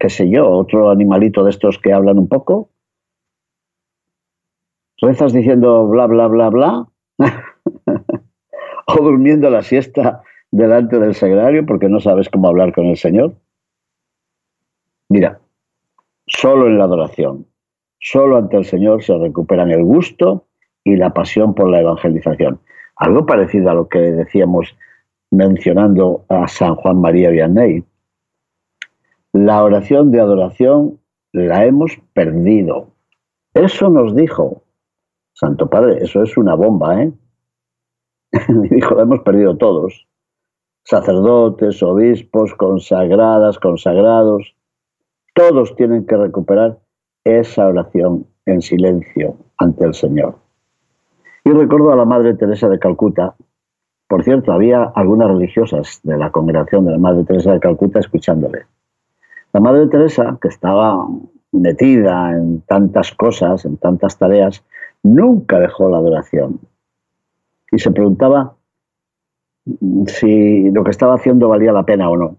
¿Qué 0.00 0.08
sé 0.08 0.30
yo? 0.30 0.48
¿Otro 0.48 0.88
animalito 0.88 1.44
de 1.44 1.50
estos 1.50 1.78
que 1.78 1.92
hablan 1.92 2.18
un 2.18 2.28
poco? 2.28 2.70
¿Rezas 4.96 5.34
diciendo 5.34 5.86
bla, 5.88 6.06
bla, 6.06 6.26
bla, 6.26 6.48
bla? 6.48 6.86
¿O 8.86 8.94
durmiendo 8.94 9.50
la 9.50 9.60
siesta 9.60 10.22
delante 10.50 10.98
del 10.98 11.14
sagrario 11.14 11.66
porque 11.66 11.90
no 11.90 12.00
sabes 12.00 12.30
cómo 12.30 12.48
hablar 12.48 12.72
con 12.72 12.86
el 12.86 12.96
Señor? 12.96 13.34
Mira, 15.10 15.40
Solo 16.26 16.66
en 16.66 16.78
la 16.78 16.84
adoración, 16.84 17.46
solo 18.00 18.36
ante 18.36 18.56
el 18.56 18.64
Señor 18.64 19.02
se 19.02 19.16
recuperan 19.16 19.70
el 19.70 19.84
gusto 19.84 20.46
y 20.84 20.96
la 20.96 21.10
pasión 21.10 21.54
por 21.54 21.70
la 21.70 21.80
evangelización. 21.80 22.60
Algo 22.96 23.26
parecido 23.26 23.70
a 23.70 23.74
lo 23.74 23.88
que 23.88 23.98
decíamos 23.98 24.76
mencionando 25.30 26.24
a 26.28 26.48
San 26.48 26.76
Juan 26.76 27.00
María 27.00 27.30
Vianney. 27.30 27.84
La 29.32 29.62
oración 29.62 30.10
de 30.10 30.20
adoración 30.20 30.98
la 31.32 31.64
hemos 31.66 31.98
perdido. 32.14 32.88
Eso 33.54 33.90
nos 33.90 34.14
dijo 34.14 34.62
Santo 35.38 35.68
Padre, 35.68 35.98
eso 36.02 36.22
es 36.22 36.34
una 36.38 36.54
bomba, 36.54 37.02
¿eh? 37.02 37.12
dijo, 38.70 38.94
la 38.94 39.02
hemos 39.02 39.20
perdido 39.20 39.58
todos. 39.58 40.08
Sacerdotes, 40.82 41.82
obispos, 41.82 42.54
consagradas, 42.54 43.58
consagrados, 43.58 44.55
todos 45.36 45.76
tienen 45.76 46.06
que 46.06 46.16
recuperar 46.16 46.78
esa 47.22 47.66
oración 47.66 48.26
en 48.46 48.62
silencio 48.62 49.36
ante 49.58 49.84
el 49.84 49.92
Señor. 49.92 50.38
Y 51.44 51.50
recuerdo 51.50 51.92
a 51.92 51.96
la 51.96 52.06
Madre 52.06 52.34
Teresa 52.34 52.70
de 52.70 52.78
Calcuta. 52.78 53.34
Por 54.08 54.24
cierto, 54.24 54.52
había 54.52 54.84
algunas 54.84 55.28
religiosas 55.28 56.00
de 56.04 56.16
la 56.16 56.30
congregación 56.30 56.86
de 56.86 56.92
la 56.92 56.98
Madre 56.98 57.24
Teresa 57.24 57.52
de 57.52 57.60
Calcuta 57.60 58.00
escuchándole. 58.00 58.64
La 59.52 59.60
Madre 59.60 59.88
Teresa, 59.88 60.38
que 60.40 60.48
estaba 60.48 61.06
metida 61.52 62.32
en 62.32 62.62
tantas 62.62 63.12
cosas, 63.12 63.66
en 63.66 63.76
tantas 63.76 64.16
tareas, 64.16 64.64
nunca 65.02 65.60
dejó 65.60 65.90
la 65.90 65.98
adoración. 65.98 66.60
Y 67.70 67.78
se 67.78 67.90
preguntaba 67.90 68.54
si 70.06 70.70
lo 70.70 70.82
que 70.82 70.90
estaba 70.92 71.14
haciendo 71.14 71.50
valía 71.50 71.72
la 71.72 71.84
pena 71.84 72.08
o 72.08 72.16
no. 72.16 72.38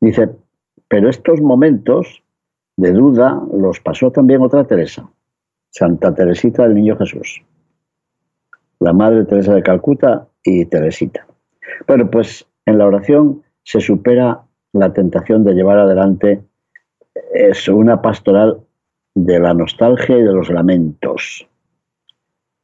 Dice, 0.00 0.30
pero 0.88 1.08
estos 1.08 1.40
momentos 1.40 2.22
de 2.76 2.92
duda 2.92 3.42
los 3.52 3.80
pasó 3.80 4.10
también 4.10 4.42
otra 4.42 4.64
Teresa, 4.64 5.08
Santa 5.70 6.14
Teresita 6.14 6.64
del 6.64 6.74
Niño 6.74 6.96
Jesús, 6.96 7.42
la 8.80 8.92
Madre 8.92 9.24
Teresa 9.24 9.54
de 9.54 9.62
Calcuta 9.62 10.28
y 10.42 10.66
Teresita. 10.66 11.26
Bueno, 11.86 12.10
pues 12.10 12.46
en 12.66 12.78
la 12.78 12.86
oración 12.86 13.42
se 13.62 13.80
supera 13.80 14.42
la 14.72 14.92
tentación 14.92 15.44
de 15.44 15.54
llevar 15.54 15.78
adelante 15.78 16.42
es 17.32 17.68
una 17.68 18.02
pastoral 18.02 18.60
de 19.14 19.38
la 19.40 19.54
nostalgia 19.54 20.18
y 20.18 20.22
de 20.22 20.32
los 20.32 20.50
lamentos. 20.50 21.46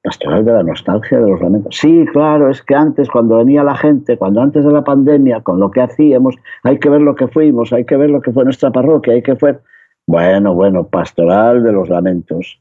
Pastoral 0.03 0.45
de 0.45 0.53
la 0.53 0.63
nostalgia 0.65 1.21
de 1.21 1.31
los 1.31 1.41
lamentos. 1.41 1.77
Sí, 1.77 2.05
claro, 2.13 2.51
es 2.51 2.61
que 2.63 2.75
antes, 2.75 3.09
cuando 3.09 3.37
venía 3.37 3.63
la 3.63 3.77
gente, 3.77 4.19
cuando 4.19 4.41
antes 4.41 4.65
de 4.65 4.73
la 4.73 4.83
pandemia, 4.83 5.43
con 5.43 5.61
lo 5.61 5.71
que 5.71 5.81
hacíamos, 5.81 6.35
hay 6.65 6.79
que 6.81 6.89
ver 6.89 7.03
lo 7.03 7.15
que 7.15 7.29
fuimos, 7.29 7.73
hay 7.73 7.85
que 7.85 7.97
ver 7.97 8.11
lo 8.11 8.21
que 8.21 8.33
fue 8.33 8.45
nuestra 8.45 8.73
parroquia, 8.73 9.15
hay 9.15 9.23
que 9.23 9.37
fue. 9.37 9.61
Bueno, 10.07 10.55
bueno, 10.55 10.89
pastoral 10.89 11.63
de 11.63 11.73
los 11.73 11.89
lamentos. 11.89 12.61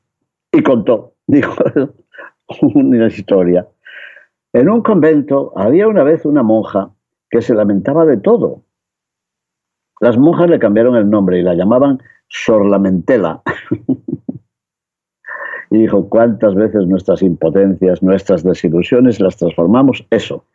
Y 0.52 0.62
contó, 0.62 1.14
dijo 1.28 1.56
una 2.62 3.08
historia. 3.08 3.68
En 4.54 4.70
un 4.70 4.82
convento 4.82 5.54
había 5.56 5.88
una 5.88 6.04
vez 6.04 6.26
una 6.26 6.44
monja 6.44 6.92
que 7.30 7.42
se 7.42 7.56
lamentaba 7.56 8.06
de 8.06 8.18
todo. 8.18 8.64
Las 10.00 10.18
monjas 10.18 10.50
le 10.50 10.60
cambiaron 10.60 10.96
el 10.96 11.10
nombre 11.10 11.40
y 11.40 11.44
la 11.44 11.56
llamaban 11.56 12.00
Sor 12.28 12.66
Lamentela. 12.66 13.42
y 15.72 15.78
dijo, 15.78 16.10
¿cuántas 16.10 16.54
veces 16.54 16.86
nuestras 16.86 17.22
impotencias, 17.22 18.04
nuestras 18.04 18.44
desilusiones 18.44 19.22
las 19.22 19.38
transformamos 19.38 20.06
eso, 20.12 20.46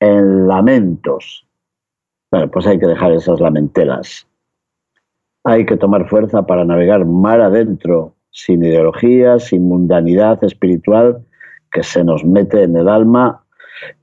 en 0.00 0.48
lamentos? 0.48 1.46
Bueno, 2.32 2.50
pues 2.50 2.66
hay 2.66 2.80
que 2.80 2.88
dejar 2.88 3.12
esas 3.12 3.40
lamentelas. 3.40 4.26
Hay 5.44 5.64
que 5.64 5.76
tomar 5.76 6.08
fuerza 6.08 6.44
para 6.44 6.64
navegar 6.64 7.04
mar 7.04 7.40
adentro, 7.40 8.16
sin 8.30 8.64
ideología, 8.64 9.38
sin 9.38 9.68
mundanidad 9.68 10.42
espiritual 10.42 11.24
que 11.70 11.84
se 11.84 12.02
nos 12.02 12.24
mete 12.24 12.64
en 12.64 12.76
el 12.76 12.88
alma 12.88 13.44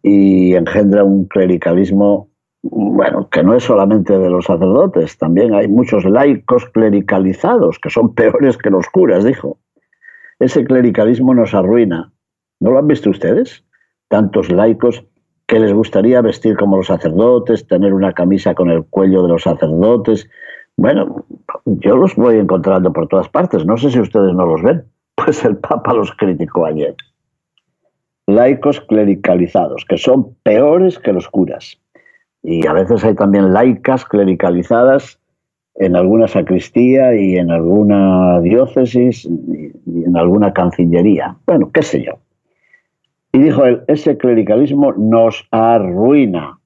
y 0.01 0.53
engendra 0.53 1.03
un 1.03 1.25
clericalismo, 1.25 2.29
bueno, 2.61 3.27
que 3.29 3.43
no 3.43 3.55
es 3.55 3.63
solamente 3.63 4.17
de 4.17 4.29
los 4.29 4.45
sacerdotes, 4.45 5.17
también 5.17 5.53
hay 5.53 5.67
muchos 5.67 6.05
laicos 6.05 6.65
clericalizados 6.67 7.77
que 7.79 7.89
son 7.89 8.13
peores 8.13 8.57
que 8.57 8.69
los 8.69 8.87
curas, 8.87 9.25
dijo. 9.25 9.57
Ese 10.41 10.65
clericalismo 10.65 11.33
nos 11.33 11.53
arruina. 11.53 12.11
¿No 12.59 12.71
lo 12.71 12.79
han 12.79 12.87
visto 12.87 13.09
ustedes? 13.09 13.63
Tantos 14.09 14.51
laicos 14.51 15.05
que 15.47 15.59
les 15.59 15.71
gustaría 15.71 16.21
vestir 16.21 16.57
como 16.57 16.77
los 16.77 16.87
sacerdotes, 16.87 17.65
tener 17.67 17.93
una 17.93 18.11
camisa 18.11 18.53
con 18.53 18.69
el 18.69 18.83
cuello 18.83 19.23
de 19.23 19.29
los 19.29 19.43
sacerdotes. 19.43 20.27
Bueno, 20.75 21.25
yo 21.65 21.95
los 21.95 22.15
voy 22.15 22.35
encontrando 22.35 22.91
por 22.91 23.07
todas 23.07 23.29
partes. 23.29 23.65
No 23.65 23.77
sé 23.77 23.91
si 23.91 23.99
ustedes 24.01 24.33
no 24.33 24.45
los 24.45 24.61
ven. 24.61 24.83
Pues 25.23 25.45
el 25.45 25.57
Papa 25.57 25.93
los 25.93 26.11
criticó 26.13 26.65
ayer 26.65 26.95
laicos 28.27 28.81
clericalizados, 28.81 29.85
que 29.85 29.97
son 29.97 30.35
peores 30.43 30.99
que 30.99 31.13
los 31.13 31.27
curas. 31.27 31.79
Y 32.43 32.65
a 32.65 32.73
veces 32.73 33.03
hay 33.03 33.15
también 33.15 33.53
laicas 33.53 34.05
clericalizadas 34.05 35.19
en 35.75 35.95
alguna 35.95 36.27
sacristía 36.27 37.15
y 37.15 37.37
en 37.37 37.51
alguna 37.51 38.39
diócesis 38.41 39.25
y 39.25 40.03
en 40.03 40.17
alguna 40.17 40.53
cancillería. 40.53 41.37
Bueno, 41.45 41.71
qué 41.71 41.81
sé 41.81 42.03
yo. 42.03 42.19
Y 43.33 43.39
dijo 43.39 43.65
él, 43.65 43.81
ese 43.87 44.17
clericalismo 44.17 44.93
nos 44.93 45.47
arruina. 45.51 46.59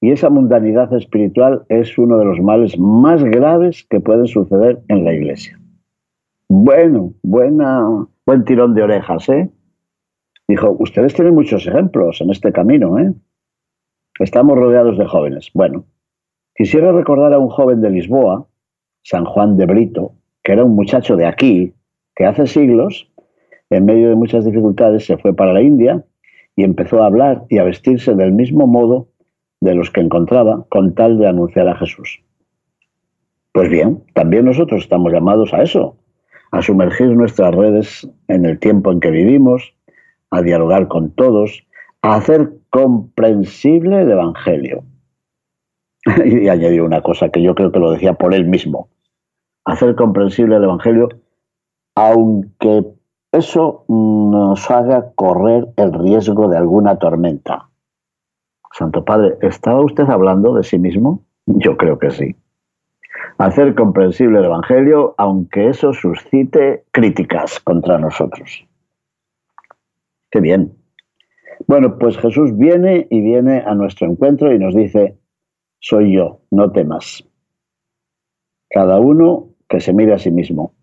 Y 0.00 0.10
esa 0.10 0.30
mundanidad 0.30 0.92
espiritual 0.94 1.64
es 1.68 1.96
uno 1.98 2.18
de 2.18 2.24
los 2.24 2.40
males 2.40 2.78
más 2.78 3.22
graves 3.24 3.86
que 3.88 4.00
pueden 4.00 4.26
suceder 4.26 4.80
en 4.88 5.04
la 5.04 5.12
iglesia. 5.12 5.58
Bueno, 6.48 7.12
buena, 7.22 8.06
buen 8.24 8.44
tirón 8.44 8.74
de 8.74 8.82
orejas, 8.82 9.28
¿eh? 9.28 9.50
Dijo, 10.48 10.76
ustedes 10.78 11.12
tienen 11.14 11.34
muchos 11.34 11.66
ejemplos 11.66 12.20
en 12.20 12.30
este 12.30 12.52
camino, 12.52 12.98
¿eh? 12.98 13.12
Estamos 14.20 14.56
rodeados 14.56 14.96
de 14.96 15.06
jóvenes. 15.06 15.50
Bueno, 15.52 15.84
quisiera 16.56 16.92
recordar 16.92 17.32
a 17.32 17.38
un 17.38 17.48
joven 17.48 17.80
de 17.80 17.90
Lisboa, 17.90 18.46
San 19.02 19.24
Juan 19.24 19.56
de 19.56 19.66
Brito, 19.66 20.12
que 20.42 20.52
era 20.52 20.64
un 20.64 20.74
muchacho 20.74 21.16
de 21.16 21.26
aquí, 21.26 21.74
que 22.14 22.24
hace 22.24 22.46
siglos, 22.46 23.10
en 23.70 23.84
medio 23.84 24.08
de 24.08 24.16
muchas 24.16 24.44
dificultades, 24.44 25.04
se 25.04 25.18
fue 25.18 25.34
para 25.34 25.52
la 25.52 25.62
India 25.62 26.04
y 26.56 26.64
empezó 26.64 27.02
a 27.02 27.06
hablar 27.06 27.44
y 27.50 27.58
a 27.58 27.64
vestirse 27.64 28.14
del 28.14 28.32
mismo 28.32 28.66
modo 28.66 29.08
de 29.60 29.74
los 29.74 29.90
que 29.90 30.00
encontraba 30.00 30.64
con 30.68 30.94
tal 30.94 31.18
de 31.18 31.28
anunciar 31.28 31.68
a 31.68 31.76
Jesús. 31.76 32.22
Pues 33.52 33.68
bien, 33.68 34.02
también 34.14 34.44
nosotros 34.44 34.82
estamos 34.82 35.12
llamados 35.12 35.52
a 35.52 35.62
eso, 35.62 35.96
a 36.52 36.62
sumergir 36.62 37.08
nuestras 37.08 37.54
redes 37.54 38.08
en 38.28 38.44
el 38.46 38.58
tiempo 38.58 38.92
en 38.92 39.00
que 39.00 39.10
vivimos, 39.10 39.74
a 40.30 40.42
dialogar 40.42 40.88
con 40.88 41.10
todos, 41.10 41.66
a 42.02 42.16
hacer 42.16 42.52
comprensible 42.70 44.02
el 44.02 44.10
Evangelio. 44.10 44.84
y 46.24 46.48
añadió 46.48 46.84
una 46.84 47.02
cosa 47.02 47.30
que 47.30 47.42
yo 47.42 47.54
creo 47.54 47.72
que 47.72 47.80
lo 47.80 47.92
decía 47.92 48.14
por 48.14 48.34
él 48.34 48.46
mismo. 48.46 48.88
Hacer 49.64 49.96
comprensible 49.96 50.56
el 50.56 50.64
Evangelio, 50.64 51.08
aunque 51.96 52.86
eso 53.32 53.84
nos 53.88 54.70
haga 54.70 55.12
correr 55.14 55.68
el 55.76 55.92
riesgo 55.92 56.48
de 56.48 56.56
alguna 56.56 56.98
tormenta. 56.98 57.68
Santo 58.72 59.04
Padre, 59.04 59.36
¿estaba 59.42 59.80
usted 59.80 60.04
hablando 60.04 60.54
de 60.54 60.62
sí 60.62 60.78
mismo? 60.78 61.24
Yo 61.46 61.76
creo 61.76 61.98
que 61.98 62.10
sí. 62.10 62.36
Hacer 63.38 63.74
comprensible 63.74 64.38
el 64.38 64.44
Evangelio, 64.44 65.14
aunque 65.18 65.68
eso 65.68 65.92
suscite 65.92 66.84
críticas 66.92 67.58
contra 67.60 67.98
nosotros. 67.98 68.66
Qué 70.30 70.40
bien. 70.40 70.72
Bueno, 71.66 71.98
pues 71.98 72.18
Jesús 72.18 72.56
viene 72.56 73.06
y 73.10 73.20
viene 73.22 73.62
a 73.66 73.74
nuestro 73.74 74.06
encuentro 74.06 74.52
y 74.52 74.58
nos 74.58 74.74
dice, 74.74 75.15
soy 75.80 76.14
yo, 76.14 76.40
no 76.50 76.70
temas. 76.72 77.24
Cada 78.70 78.98
uno 79.00 79.48
que 79.68 79.80
se 79.80 79.92
mire 79.92 80.14
a 80.14 80.18
sí 80.18 80.30
mismo. 80.30 80.74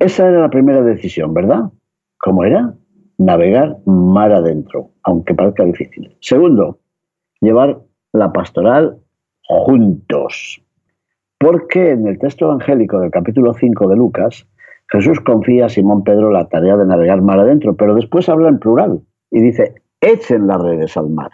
Esa 0.00 0.28
era 0.28 0.40
la 0.40 0.50
primera 0.50 0.82
decisión, 0.82 1.34
¿verdad? 1.34 1.70
¿Cómo 2.18 2.44
era? 2.44 2.74
Navegar 3.16 3.78
mar 3.86 4.32
adentro, 4.32 4.90
aunque 5.02 5.34
parezca 5.34 5.64
difícil. 5.64 6.16
Segundo, 6.20 6.80
llevar 7.40 7.80
la 8.12 8.32
pastoral 8.32 8.98
juntos. 9.48 10.60
Porque 11.38 11.90
en 11.90 12.06
el 12.06 12.18
texto 12.18 12.46
evangélico 12.46 12.98
del 12.98 13.10
capítulo 13.10 13.54
5 13.54 13.88
de 13.88 13.96
Lucas, 13.96 14.48
Jesús 14.88 15.20
confía 15.20 15.66
a 15.66 15.68
Simón 15.68 16.04
Pedro 16.04 16.30
la 16.30 16.48
tarea 16.48 16.76
de 16.76 16.86
navegar 16.86 17.20
mar 17.22 17.38
adentro, 17.38 17.76
pero 17.76 17.94
después 17.94 18.28
habla 18.28 18.48
en 18.48 18.58
plural 18.58 19.00
y 19.30 19.40
dice, 19.40 19.74
echen 20.00 20.46
las 20.46 20.60
redes 20.60 20.96
al 20.96 21.10
mar. 21.10 21.32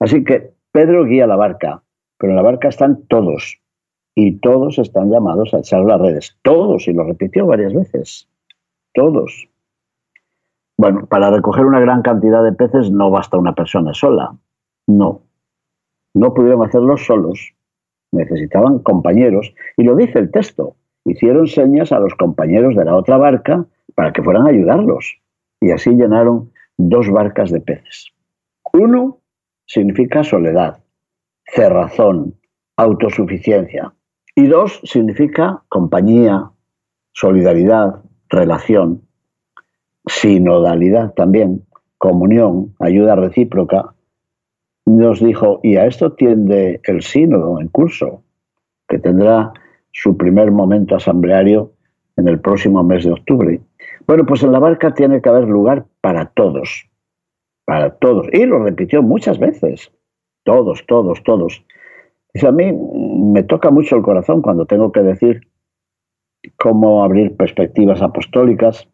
Así 0.00 0.24
que 0.24 0.52
Pedro 0.72 1.04
guía 1.04 1.26
la 1.26 1.36
barca, 1.36 1.82
pero 2.18 2.32
en 2.32 2.36
la 2.36 2.42
barca 2.42 2.68
están 2.68 3.04
todos 3.06 3.60
y 4.14 4.38
todos 4.38 4.78
están 4.78 5.10
llamados 5.10 5.54
a 5.54 5.58
echar 5.58 5.82
las 5.82 6.00
redes. 6.00 6.36
Todos, 6.42 6.88
y 6.88 6.92
lo 6.92 7.04
repitió 7.04 7.46
varias 7.46 7.72
veces. 7.72 8.28
Todos. 8.92 9.48
Bueno, 10.76 11.06
para 11.06 11.30
recoger 11.30 11.64
una 11.64 11.80
gran 11.80 12.02
cantidad 12.02 12.42
de 12.42 12.52
peces 12.52 12.90
no 12.90 13.10
basta 13.10 13.36
una 13.36 13.54
persona 13.54 13.94
sola. 13.94 14.34
No. 14.86 15.22
No 16.14 16.34
pudieron 16.34 16.66
hacerlo 16.66 16.96
solos. 16.96 17.54
Necesitaban 18.12 18.80
compañeros. 18.80 19.54
Y 19.76 19.84
lo 19.84 19.94
dice 19.94 20.18
el 20.18 20.30
texto 20.30 20.74
hicieron 21.04 21.46
señas 21.46 21.92
a 21.92 21.98
los 21.98 22.14
compañeros 22.14 22.74
de 22.76 22.84
la 22.84 22.96
otra 22.96 23.16
barca 23.16 23.64
para 23.94 24.12
que 24.12 24.22
fueran 24.22 24.46
a 24.46 24.50
ayudarlos. 24.50 25.18
Y 25.60 25.70
así 25.70 25.90
llenaron 25.90 26.52
dos 26.76 27.10
barcas 27.10 27.50
de 27.50 27.60
peces. 27.60 28.08
Uno 28.72 29.19
significa 29.70 30.24
soledad, 30.24 30.80
cerrazón, 31.44 32.34
autosuficiencia. 32.76 33.94
Y 34.34 34.48
dos 34.48 34.80
significa 34.82 35.62
compañía, 35.68 36.50
solidaridad, 37.12 38.02
relación, 38.28 39.02
sinodalidad 40.06 41.14
también, 41.14 41.62
comunión, 41.98 42.74
ayuda 42.80 43.14
recíproca. 43.14 43.94
Nos 44.86 45.20
dijo, 45.20 45.60
y 45.62 45.76
a 45.76 45.86
esto 45.86 46.14
tiende 46.14 46.80
el 46.82 47.02
sínodo 47.02 47.60
en 47.60 47.68
curso, 47.68 48.24
que 48.88 48.98
tendrá 48.98 49.52
su 49.92 50.16
primer 50.16 50.50
momento 50.50 50.96
asambleario 50.96 51.70
en 52.16 52.26
el 52.26 52.40
próximo 52.40 52.82
mes 52.82 53.04
de 53.04 53.12
octubre. 53.12 53.60
Bueno, 54.08 54.26
pues 54.26 54.42
en 54.42 54.50
la 54.50 54.58
barca 54.58 54.94
tiene 54.94 55.22
que 55.22 55.28
haber 55.28 55.44
lugar 55.44 55.86
para 56.00 56.26
todos, 56.26 56.89
para 57.70 57.90
todos. 57.90 58.26
Y 58.32 58.46
lo 58.46 58.64
repitió 58.64 59.00
muchas 59.00 59.38
veces, 59.38 59.92
todos, 60.42 60.84
todos, 60.88 61.22
todos. 61.22 61.64
Dice, 62.34 62.48
a 62.48 62.50
mí 62.50 62.72
me 62.72 63.44
toca 63.44 63.70
mucho 63.70 63.94
el 63.94 64.02
corazón 64.02 64.42
cuando 64.42 64.66
tengo 64.66 64.90
que 64.90 65.04
decir 65.04 65.46
cómo 66.56 67.04
abrir 67.04 67.36
perspectivas 67.36 68.02
apostólicas. 68.02 68.88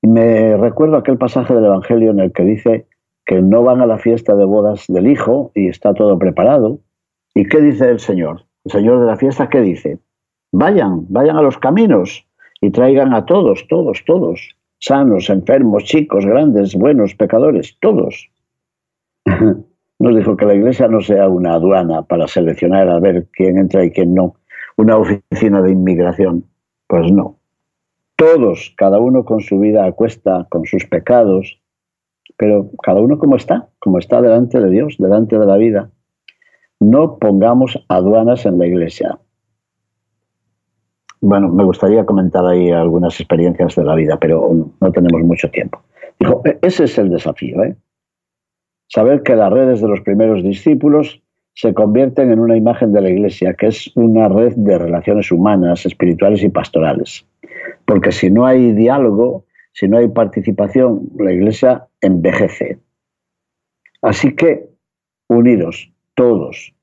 Me 0.00 0.56
recuerdo 0.56 0.96
aquel 0.96 1.18
pasaje 1.18 1.52
del 1.52 1.64
Evangelio 1.64 2.12
en 2.12 2.20
el 2.20 2.32
que 2.32 2.44
dice 2.44 2.86
que 3.26 3.42
no 3.42 3.64
van 3.64 3.80
a 3.80 3.86
la 3.86 3.98
fiesta 3.98 4.36
de 4.36 4.44
bodas 4.44 4.84
del 4.86 5.08
Hijo 5.08 5.50
y 5.56 5.66
está 5.66 5.94
todo 5.94 6.16
preparado, 6.20 6.78
¿Y 7.34 7.48
qué 7.48 7.60
dice 7.60 7.88
el 7.88 7.98
Señor? 7.98 8.44
El 8.64 8.70
Señor 8.70 9.00
de 9.00 9.06
la 9.06 9.16
fiesta, 9.16 9.48
¿qué 9.48 9.60
dice? 9.60 9.98
Vayan, 10.52 11.06
vayan 11.08 11.36
a 11.36 11.42
los 11.42 11.58
caminos 11.58 12.28
y 12.60 12.70
traigan 12.70 13.12
a 13.12 13.24
todos, 13.24 13.66
todos, 13.68 14.04
todos, 14.06 14.54
sanos, 14.82 15.30
enfermos, 15.30 15.84
chicos, 15.84 16.26
grandes, 16.26 16.74
buenos, 16.74 17.14
pecadores, 17.14 17.78
todos. 17.80 18.28
Nos 19.98 20.16
dijo 20.16 20.36
que 20.36 20.44
la 20.44 20.54
iglesia 20.54 20.88
no 20.88 21.00
sea 21.00 21.28
una 21.28 21.54
aduana 21.54 22.02
para 22.02 22.26
seleccionar 22.26 22.88
a 22.88 22.98
ver 22.98 23.28
quién 23.32 23.56
entra 23.58 23.84
y 23.84 23.92
quién 23.92 24.14
no, 24.14 24.34
una 24.76 24.96
oficina 24.96 25.62
de 25.62 25.70
inmigración. 25.70 26.44
Pues 26.88 27.10
no. 27.12 27.38
Todos, 28.16 28.74
cada 28.76 28.98
uno 28.98 29.24
con 29.24 29.40
su 29.40 29.60
vida 29.60 29.86
a 29.86 29.92
cuesta, 29.92 30.46
con 30.50 30.66
sus 30.66 30.84
pecados, 30.86 31.60
pero 32.36 32.70
cada 32.82 33.00
uno 33.00 33.18
como 33.18 33.36
está, 33.36 33.68
como 33.78 33.98
está 33.98 34.20
delante 34.20 34.60
de 34.60 34.70
Dios, 34.70 34.96
delante 34.98 35.38
de 35.38 35.46
la 35.46 35.56
vida. 35.56 35.90
No 36.80 37.18
pongamos 37.18 37.84
aduanas 37.88 38.44
en 38.46 38.58
la 38.58 38.66
iglesia. 38.66 39.20
Bueno, 41.22 41.48
me 41.50 41.62
gustaría 41.62 42.04
comentar 42.04 42.44
ahí 42.44 42.72
algunas 42.72 43.18
experiencias 43.20 43.76
de 43.76 43.84
la 43.84 43.94
vida, 43.94 44.18
pero 44.18 44.50
no 44.80 44.92
tenemos 44.92 45.22
mucho 45.22 45.48
tiempo. 45.50 45.80
Dijo, 46.18 46.42
e-, 46.44 46.58
ese 46.62 46.84
es 46.84 46.98
el 46.98 47.10
desafío, 47.10 47.62
¿eh? 47.62 47.76
Saber 48.88 49.22
que 49.22 49.36
las 49.36 49.52
redes 49.52 49.80
de 49.80 49.86
los 49.86 50.00
primeros 50.00 50.42
discípulos 50.42 51.22
se 51.54 51.72
convierten 51.74 52.32
en 52.32 52.40
una 52.40 52.56
imagen 52.56 52.92
de 52.92 53.02
la 53.02 53.08
iglesia, 53.08 53.54
que 53.54 53.68
es 53.68 53.96
una 53.96 54.28
red 54.28 54.54
de 54.56 54.76
relaciones 54.76 55.30
humanas, 55.30 55.86
espirituales 55.86 56.42
y 56.42 56.48
pastorales. 56.48 57.24
Porque 57.84 58.10
si 58.10 58.28
no 58.28 58.44
hay 58.44 58.72
diálogo, 58.72 59.44
si 59.74 59.86
no 59.86 59.98
hay 59.98 60.08
participación, 60.08 61.08
la 61.18 61.32
iglesia 61.32 61.86
envejece. 62.00 62.78
Así 64.02 64.34
que, 64.34 64.68
unidos, 65.28 65.92
todos, 66.14 66.74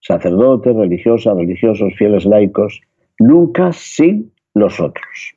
sacerdotes, 0.00 0.76
religiosas, 0.76 1.34
religiosos, 1.34 1.94
fieles 1.96 2.26
laicos, 2.26 2.82
nunca 3.18 3.72
sin 3.72 4.32
los 4.54 4.80
otros, 4.80 5.34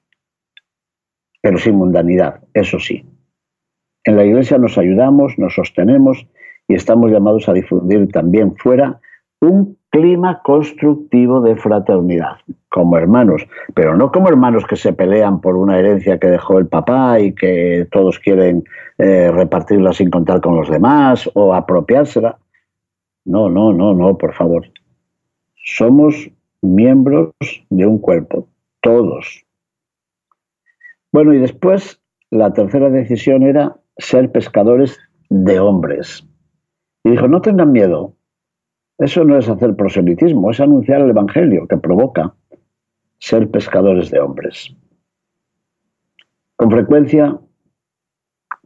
pero 1.42 1.58
sin 1.58 1.76
mundanidad, 1.76 2.42
eso 2.54 2.80
sí. 2.80 3.06
En 4.06 4.16
la 4.16 4.26
Iglesia 4.26 4.58
nos 4.58 4.78
ayudamos, 4.78 5.38
nos 5.38 5.56
sostenemos 5.56 6.26
y 6.68 6.76
estamos 6.76 7.12
llamados 7.12 7.50
a 7.50 7.54
difundir 7.54 8.08
también 8.12 8.56
fuera 8.56 9.00
un 9.42 9.78
clima 9.90 10.42
constructivo 10.44 11.42
de 11.42 11.56
fraternidad, 11.56 12.38
como 12.70 12.98
hermanos, 12.98 13.48
pero 13.74 13.98
no 13.98 14.12
como 14.12 14.30
hermanos 14.30 14.66
que 14.66 14.76
se 14.76 14.94
pelean 14.94 15.42
por 15.42 15.56
una 15.56 15.80
herencia 15.80 16.20
que 16.20 16.28
dejó 16.28 16.60
el 16.60 16.68
papá 16.68 17.20
y 17.20 17.34
que 17.34 17.88
todos 17.92 18.20
quieren 18.20 18.64
eh, 18.98 19.32
repartirla 19.32 19.94
sin 19.94 20.10
contar 20.10 20.42
con 20.42 20.56
los 20.56 20.70
demás 20.70 21.30
o 21.34 21.54
apropiársela. 21.54 22.38
No, 23.26 23.50
no, 23.50 23.74
no, 23.74 23.94
no, 23.94 24.18
por 24.18 24.34
favor. 24.34 24.68
Somos 25.56 26.30
miembros 26.62 27.34
de 27.70 27.86
un 27.86 28.00
cuerpo, 28.00 28.48
todos. 28.82 29.46
Bueno, 31.12 31.34
y 31.34 31.40
después 31.40 32.02
la 32.30 32.54
tercera 32.54 32.90
decisión 32.90 33.44
era 33.44 33.78
ser 33.98 34.32
pescadores 34.32 35.00
de 35.30 35.60
hombres. 35.60 36.28
Y 37.04 37.12
dijo, 37.12 37.28
no 37.28 37.42
tengan 37.42 37.72
miedo, 37.72 38.16
eso 38.98 39.24
no 39.24 39.38
es 39.38 39.48
hacer 39.48 39.76
proselitismo, 39.76 40.52
es 40.52 40.60
anunciar 40.60 41.02
el 41.02 41.12
Evangelio 41.12 41.68
que 41.68 41.78
provoca 41.78 42.34
ser 43.20 43.50
pescadores 43.50 44.12
de 44.12 44.20
hombres. 44.20 44.76
Con 46.58 46.70
frecuencia 46.70 47.40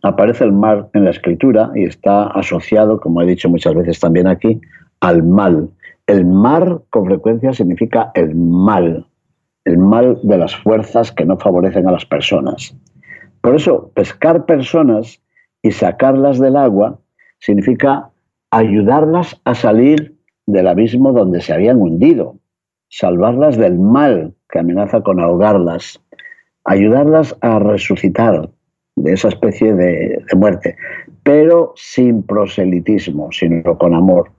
aparece 0.01 0.43
el 0.43 0.51
mar 0.51 0.89
en 0.93 1.05
la 1.05 1.11
escritura 1.11 1.71
y 1.75 1.83
está 1.83 2.27
asociado, 2.27 2.99
como 2.99 3.21
he 3.21 3.27
dicho 3.27 3.47
muchas 3.47 3.75
veces 3.75 3.99
también 3.99 4.27
aquí, 4.27 4.59
al 5.03 5.21
mal, 5.21 5.69
el 6.07 6.25
mar 6.25 6.81
con 6.89 7.05
frecuencia 7.05 7.51
significa 7.51 8.11
el 8.15 8.33
mal, 8.35 9.05
el 9.65 9.77
mal 9.77 10.17
de 10.23 10.37
las 10.37 10.55
fuerzas 10.55 11.11
que 11.11 11.25
no 11.25 11.37
favorecen 11.37 11.85
a 11.89 11.91
las 11.91 12.05
personas. 12.05 12.73
Por 13.41 13.55
eso, 13.55 13.91
pescar 13.93 14.45
personas 14.45 15.21
y 15.61 15.71
sacarlas 15.71 16.39
del 16.39 16.55
agua 16.55 16.99
significa 17.39 18.11
ayudarlas 18.49 19.41
a 19.43 19.55
salir 19.55 20.15
del 20.45 20.69
abismo 20.69 21.11
donde 21.11 21.41
se 21.41 21.51
habían 21.51 21.81
hundido, 21.81 22.37
salvarlas 22.87 23.57
del 23.57 23.77
mal 23.77 24.33
que 24.49 24.59
amenaza 24.59 25.01
con 25.01 25.19
ahogarlas, 25.19 26.01
ayudarlas 26.63 27.35
a 27.41 27.59
resucitar 27.59 28.49
de 28.95 29.11
esa 29.11 29.27
especie 29.27 29.73
de, 29.73 30.23
muerte, 30.37 30.77
pero 31.23 31.73
sin 31.75 32.23
proselitismo, 32.23 33.33
sino 33.33 33.77
con 33.77 33.95
amor. 33.95 34.31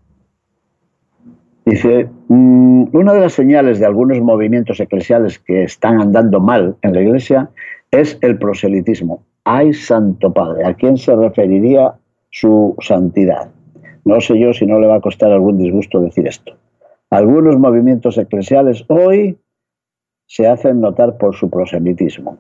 Dice, 1.65 2.11
mm, 2.29 2.89
una 2.93 3.15
de 3.15 3.21
las 3.21 3.33
señales 3.33 3.79
de 3.79 3.87
algunos 3.87 4.21
movimientos 4.21 4.81
eclesiales 4.81 5.39
que 5.39 5.65
están 5.65 6.01
andando 6.01 6.41
mal 6.41 6.77
en 6.83 6.93
la 6.93 7.01
iglesia 7.01 7.51
es 7.91 8.19
el 8.21 8.39
proselitismo. 8.39 9.25
Ay, 9.45 9.73
Santo 9.73 10.33
Padre, 10.33 10.65
¿a 10.65 10.75
quién 10.75 10.97
se 10.97 11.15
referiría 11.17 11.95
su 12.31 12.77
santidad? 12.81 13.51
No 14.05 14.21
sé 14.21 14.39
yo 14.39 14.53
si 14.53 14.67
no 14.67 14.79
le 14.79 14.87
va 14.87 14.97
a 14.97 15.01
costar 15.01 15.33
algún 15.33 15.59
disgusto 15.59 16.01
decir 16.01 16.27
esto. 16.27 16.55
Algunos 17.09 17.59
movimientos 17.59 18.19
eclesiales 18.19 18.85
hoy 18.89 19.39
se 20.27 20.47
hacen 20.47 20.81
notar 20.81 21.17
por 21.17 21.35
su 21.35 21.49
proselitismo. 21.49 22.39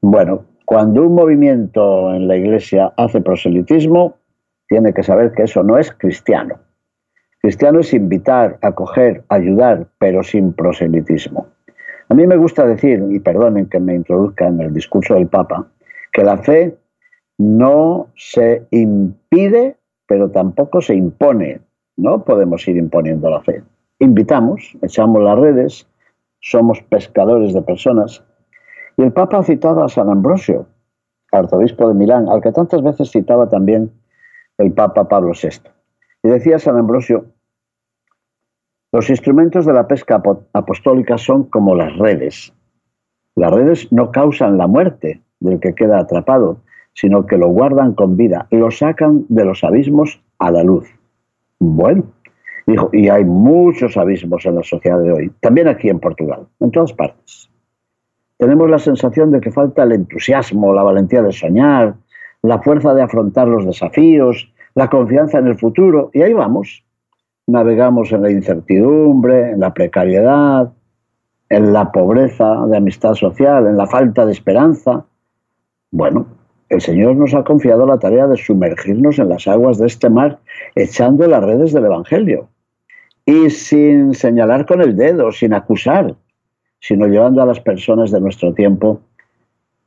Bueno, 0.00 0.44
cuando 0.64 1.02
un 1.02 1.14
movimiento 1.14 2.14
en 2.14 2.28
la 2.28 2.36
iglesia 2.36 2.92
hace 2.96 3.20
proselitismo, 3.20 4.14
tiene 4.68 4.94
que 4.94 5.02
saber 5.02 5.32
que 5.32 5.44
eso 5.44 5.62
no 5.62 5.78
es 5.78 5.92
cristiano. 5.92 6.60
Cristiano 7.46 7.78
es 7.78 7.94
invitar, 7.94 8.58
acoger, 8.60 9.22
ayudar, 9.28 9.86
pero 9.98 10.24
sin 10.24 10.52
proselitismo. 10.52 11.46
A 12.08 12.14
mí 12.14 12.26
me 12.26 12.36
gusta 12.36 12.66
decir, 12.66 13.00
y 13.08 13.20
perdonen 13.20 13.68
que 13.68 13.78
me 13.78 13.94
introduzca 13.94 14.48
en 14.48 14.60
el 14.60 14.74
discurso 14.74 15.14
del 15.14 15.28
Papa, 15.28 15.68
que 16.12 16.24
la 16.24 16.38
fe 16.38 16.76
no 17.38 18.08
se 18.16 18.66
impide, 18.72 19.76
pero 20.08 20.28
tampoco 20.32 20.80
se 20.80 20.96
impone. 20.96 21.60
No 21.96 22.24
podemos 22.24 22.66
ir 22.66 22.78
imponiendo 22.78 23.30
la 23.30 23.40
fe. 23.42 23.62
Invitamos, 24.00 24.76
echamos 24.82 25.22
las 25.22 25.38
redes, 25.38 25.88
somos 26.40 26.82
pescadores 26.82 27.54
de 27.54 27.62
personas. 27.62 28.24
Y 28.96 29.04
el 29.04 29.12
Papa 29.12 29.38
ha 29.38 29.44
citado 29.44 29.84
a 29.84 29.88
San 29.88 30.10
Ambrosio, 30.10 30.66
arzobispo 31.30 31.86
de 31.86 31.94
Milán, 31.94 32.28
al 32.28 32.40
que 32.40 32.50
tantas 32.50 32.82
veces 32.82 33.12
citaba 33.12 33.48
también 33.48 33.92
el 34.58 34.72
Papa 34.72 35.06
Pablo 35.06 35.30
VI. 35.40 35.60
Y 36.24 36.28
decía 36.28 36.58
San 36.58 36.76
Ambrosio, 36.76 37.35
los 38.96 39.10
instrumentos 39.10 39.66
de 39.66 39.74
la 39.74 39.86
pesca 39.86 40.22
apostólica 40.54 41.18
son 41.18 41.44
como 41.44 41.74
las 41.74 41.94
redes. 41.98 42.54
Las 43.34 43.52
redes 43.52 43.92
no 43.92 44.10
causan 44.10 44.56
la 44.56 44.66
muerte 44.66 45.20
del 45.38 45.60
que 45.60 45.74
queda 45.74 45.98
atrapado, 45.98 46.62
sino 46.94 47.26
que 47.26 47.36
lo 47.36 47.48
guardan 47.48 47.92
con 47.92 48.16
vida 48.16 48.46
lo 48.50 48.70
sacan 48.70 49.26
de 49.28 49.44
los 49.44 49.62
abismos 49.64 50.18
a 50.38 50.50
la 50.50 50.62
luz. 50.62 50.88
Bueno, 51.58 52.04
dijo, 52.66 52.88
y 52.90 53.10
hay 53.10 53.26
muchos 53.26 53.98
abismos 53.98 54.46
en 54.46 54.54
la 54.54 54.62
sociedad 54.62 54.98
de 55.02 55.12
hoy, 55.12 55.32
también 55.40 55.68
aquí 55.68 55.90
en 55.90 56.00
Portugal, 56.00 56.46
en 56.60 56.70
todas 56.70 56.94
partes. 56.94 57.50
Tenemos 58.38 58.70
la 58.70 58.78
sensación 58.78 59.30
de 59.30 59.42
que 59.42 59.50
falta 59.50 59.82
el 59.82 59.92
entusiasmo, 59.92 60.72
la 60.72 60.82
valentía 60.82 61.20
de 61.20 61.32
soñar, 61.32 61.96
la 62.40 62.62
fuerza 62.62 62.94
de 62.94 63.02
afrontar 63.02 63.46
los 63.46 63.66
desafíos, 63.66 64.50
la 64.74 64.88
confianza 64.88 65.38
en 65.38 65.48
el 65.48 65.58
futuro, 65.58 66.10
y 66.14 66.22
ahí 66.22 66.32
vamos. 66.32 66.85
Navegamos 67.46 68.12
en 68.12 68.22
la 68.22 68.30
incertidumbre, 68.30 69.52
en 69.52 69.60
la 69.60 69.72
precariedad, 69.72 70.72
en 71.48 71.72
la 71.72 71.92
pobreza 71.92 72.66
de 72.66 72.76
amistad 72.76 73.14
social, 73.14 73.66
en 73.66 73.76
la 73.76 73.86
falta 73.86 74.26
de 74.26 74.32
esperanza. 74.32 75.04
Bueno, 75.90 76.26
el 76.68 76.80
Señor 76.80 77.16
nos 77.16 77.34
ha 77.34 77.44
confiado 77.44 77.86
la 77.86 77.98
tarea 77.98 78.26
de 78.26 78.36
sumergirnos 78.36 79.18
en 79.18 79.28
las 79.28 79.46
aguas 79.46 79.78
de 79.78 79.86
este 79.86 80.10
mar, 80.10 80.40
echando 80.74 81.26
las 81.28 81.44
redes 81.44 81.72
del 81.72 81.84
Evangelio. 81.84 82.48
Y 83.24 83.50
sin 83.50 84.14
señalar 84.14 84.66
con 84.66 84.80
el 84.80 84.96
dedo, 84.96 85.30
sin 85.30 85.54
acusar, 85.54 86.16
sino 86.80 87.06
llevando 87.06 87.42
a 87.42 87.46
las 87.46 87.60
personas 87.60 88.10
de 88.10 88.20
nuestro 88.20 88.52
tiempo 88.54 89.00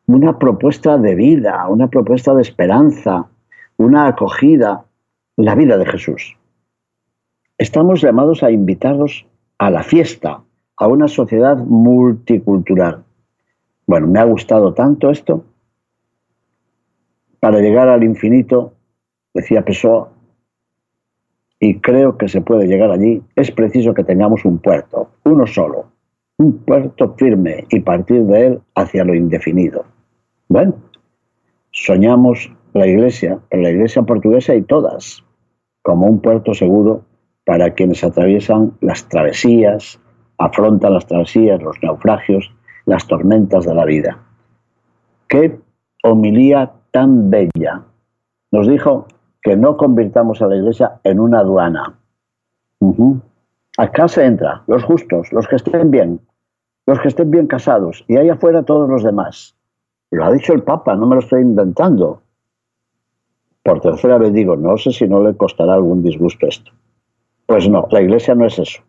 una 0.07 0.39
propuesta 0.39 0.97
de 0.97 1.15
vida, 1.15 1.67
una 1.67 1.87
propuesta 1.87 2.33
de 2.33 2.41
esperanza, 2.41 3.27
una 3.77 4.07
acogida, 4.07 4.85
la 5.35 5.55
vida 5.55 5.77
de 5.77 5.85
Jesús. 5.85 6.38
Estamos 7.59 7.99
llamados 8.01 8.41
a 8.41 8.51
invitarlos 8.51 9.27
a 9.57 9.69
la 9.69 9.83
fiesta, 9.83 10.41
a 10.77 10.87
una 10.87 11.09
sociedad 11.09 11.57
multicultural. 11.57 13.03
Bueno, 13.85 14.07
me 14.07 14.17
ha 14.19 14.23
gustado 14.23 14.73
tanto 14.73 15.09
esto. 15.09 15.43
Para 17.41 17.59
llegar 17.59 17.89
al 17.89 18.05
infinito, 18.05 18.75
decía 19.33 19.65
Pessoa, 19.65 20.09
y 21.59 21.81
creo 21.81 22.17
que 22.17 22.29
se 22.29 22.39
puede 22.39 22.65
llegar 22.65 22.91
allí, 22.91 23.21
es 23.35 23.51
preciso 23.51 23.93
que 23.93 24.05
tengamos 24.05 24.45
un 24.45 24.59
puerto, 24.59 25.09
uno 25.25 25.45
solo, 25.45 25.91
un 26.37 26.59
puerto 26.59 27.13
firme 27.17 27.65
y 27.69 27.81
partir 27.81 28.23
de 28.23 28.47
él 28.47 28.61
hacia 28.73 29.03
lo 29.03 29.13
indefinido. 29.13 29.83
Bueno, 30.47 30.75
soñamos 31.71 32.53
la 32.71 32.87
iglesia, 32.87 33.37
pero 33.49 33.63
la 33.63 33.71
iglesia 33.71 34.03
portuguesa 34.03 34.55
y 34.55 34.61
todas, 34.61 35.25
como 35.81 36.07
un 36.07 36.21
puerto 36.21 36.53
seguro 36.53 37.08
para 37.49 37.73
quienes 37.73 38.03
atraviesan 38.03 38.73
las 38.79 39.09
travesías, 39.09 39.99
afrontan 40.37 40.93
las 40.93 41.07
travesías, 41.07 41.59
los 41.63 41.81
naufragios, 41.81 42.53
las 42.85 43.07
tormentas 43.07 43.65
de 43.65 43.73
la 43.73 43.85
vida. 43.85 44.19
Qué 45.27 45.59
homilía 46.03 46.71
tan 46.91 47.31
bella. 47.31 47.85
Nos 48.51 48.67
dijo 48.67 49.07
que 49.41 49.57
no 49.57 49.77
convirtamos 49.77 50.43
a 50.43 50.47
la 50.47 50.57
iglesia 50.57 51.01
en 51.03 51.19
una 51.19 51.39
aduana. 51.39 51.97
Acá 53.79 54.07
se 54.07 54.25
entra, 54.25 54.61
los 54.67 54.83
justos, 54.83 55.33
los 55.33 55.47
que 55.47 55.55
estén 55.55 55.89
bien, 55.89 56.19
los 56.85 56.99
que 56.99 57.07
estén 57.07 57.31
bien 57.31 57.47
casados, 57.47 58.05
y 58.07 58.17
ahí 58.17 58.29
afuera 58.29 58.61
todos 58.61 58.87
los 58.87 59.01
demás. 59.01 59.55
Lo 60.11 60.23
ha 60.23 60.31
dicho 60.31 60.53
el 60.53 60.61
Papa, 60.61 60.93
no 60.93 61.07
me 61.07 61.15
lo 61.15 61.21
estoy 61.21 61.41
inventando. 61.41 62.21
Por 63.63 63.81
tercera 63.81 64.19
vez 64.19 64.33
digo, 64.33 64.55
no 64.55 64.77
sé 64.77 64.91
si 64.91 65.07
no 65.07 65.23
le 65.23 65.35
costará 65.35 65.73
algún 65.73 66.03
disgusto 66.03 66.45
esto. 66.45 66.71
Pues 67.49 67.67
no, 67.67 67.87
la 67.89 67.99
iglesia 67.99 68.35
no 68.35 68.45
es 68.45 68.59
eso. 68.59 68.83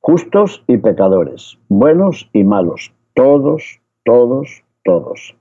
Justos 0.00 0.64
y 0.66 0.78
pecadores, 0.78 1.58
buenos 1.68 2.30
y 2.32 2.42
malos, 2.42 2.94
todos, 3.12 3.78
todos, 4.04 4.64
todos. 4.84 5.36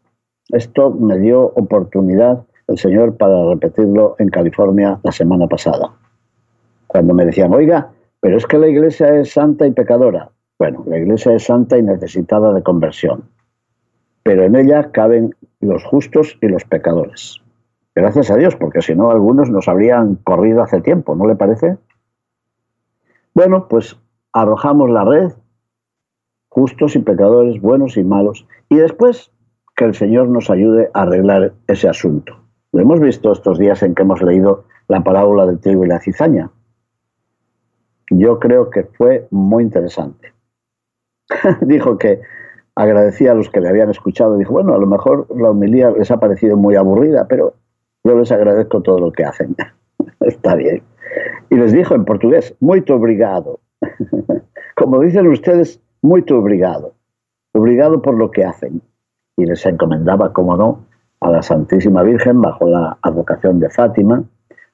Esto 0.49 0.89
me 0.89 1.19
dio 1.19 1.53
oportunidad 1.55 2.45
el 2.67 2.77
Señor 2.77 3.15
para 3.15 3.45
repetirlo 3.45 4.17
en 4.19 4.27
California 4.27 4.99
la 5.03 5.13
semana 5.13 5.47
pasada. 5.47 5.93
Cuando 6.87 7.13
me 7.13 7.25
decían, 7.25 7.53
oiga, 7.53 7.91
pero 8.19 8.35
es 8.35 8.45
que 8.45 8.57
la 8.57 8.67
iglesia 8.67 9.15
es 9.15 9.31
santa 9.31 9.65
y 9.65 9.71
pecadora. 9.71 10.29
Bueno, 10.59 10.83
la 10.85 10.97
iglesia 10.97 11.33
es 11.33 11.45
santa 11.45 11.77
y 11.77 11.81
necesitada 11.81 12.51
de 12.51 12.61
conversión, 12.61 13.23
pero 14.21 14.43
en 14.43 14.57
ella 14.57 14.91
caben 14.91 15.33
los 15.61 15.81
justos 15.85 16.37
y 16.41 16.49
los 16.49 16.65
pecadores. 16.65 17.41
Gracias 17.95 18.29
a 18.31 18.35
Dios, 18.35 18.57
porque 18.57 18.81
si 18.81 18.95
no, 18.95 19.11
algunos 19.11 19.49
nos 19.49 19.69
habrían 19.69 20.15
corrido 20.15 20.61
hace 20.61 20.81
tiempo, 20.81 21.15
¿no 21.15 21.25
le 21.25 21.37
parece? 21.37 21.77
Bueno, 23.33 23.67
pues 23.67 23.99
arrojamos 24.31 24.89
la 24.89 25.05
red, 25.05 25.31
justos 26.49 26.95
y 26.95 26.99
pecadores, 26.99 27.59
buenos 27.61 27.97
y 27.97 28.03
malos, 28.03 28.47
y 28.69 28.75
después 28.75 29.31
que 29.75 29.85
el 29.85 29.95
Señor 29.95 30.29
nos 30.29 30.49
ayude 30.49 30.89
a 30.93 31.01
arreglar 31.01 31.53
ese 31.67 31.89
asunto. 31.89 32.37
Lo 32.71 32.81
hemos 32.81 32.99
visto 32.99 33.31
estos 33.31 33.57
días 33.57 33.81
en 33.83 33.95
que 33.95 34.03
hemos 34.03 34.21
leído 34.21 34.65
la 34.87 35.03
parábola 35.03 35.45
del 35.45 35.59
trigo 35.59 35.83
y 35.83 35.87
la 35.87 35.99
cizaña. 35.99 36.51
Yo 38.09 38.39
creo 38.39 38.69
que 38.69 38.83
fue 38.83 39.27
muy 39.31 39.63
interesante. 39.63 40.33
dijo 41.61 41.97
que 41.97 42.21
agradecía 42.75 43.31
a 43.31 43.35
los 43.35 43.49
que 43.49 43.61
le 43.61 43.69
habían 43.69 43.89
escuchado. 43.89 44.37
Dijo, 44.37 44.53
bueno, 44.53 44.75
a 44.75 44.77
lo 44.77 44.87
mejor 44.87 45.27
la 45.35 45.49
homilía 45.49 45.91
les 45.91 46.11
ha 46.11 46.19
parecido 46.19 46.57
muy 46.57 46.75
aburrida, 46.75 47.27
pero 47.27 47.55
yo 48.03 48.17
les 48.17 48.31
agradezco 48.31 48.81
todo 48.81 48.99
lo 48.99 49.11
que 49.11 49.23
hacen. 49.23 49.55
Está 50.19 50.55
bien. 50.55 50.83
Y 51.49 51.55
les 51.55 51.71
dijo 51.71 51.95
en 51.95 52.05
portugués, 52.05 52.55
muy 52.59 52.83
obrigado. 52.89 53.59
Como 54.75 54.99
dicen 55.01 55.27
ustedes, 55.27 55.81
muy 56.01 56.25
obrigado. 56.31 56.93
Obrigado 57.53 58.01
por 58.01 58.15
lo 58.15 58.31
que 58.31 58.43
hacen 58.43 58.81
y 59.37 59.45
les 59.45 59.65
encomendaba, 59.65 60.33
como 60.33 60.55
no, 60.57 60.85
a 61.21 61.29
la 61.29 61.41
Santísima 61.41 62.03
Virgen 62.03 62.41
bajo 62.41 62.67
la 62.67 62.97
advocación 63.01 63.59
de 63.59 63.69
Fátima, 63.69 64.23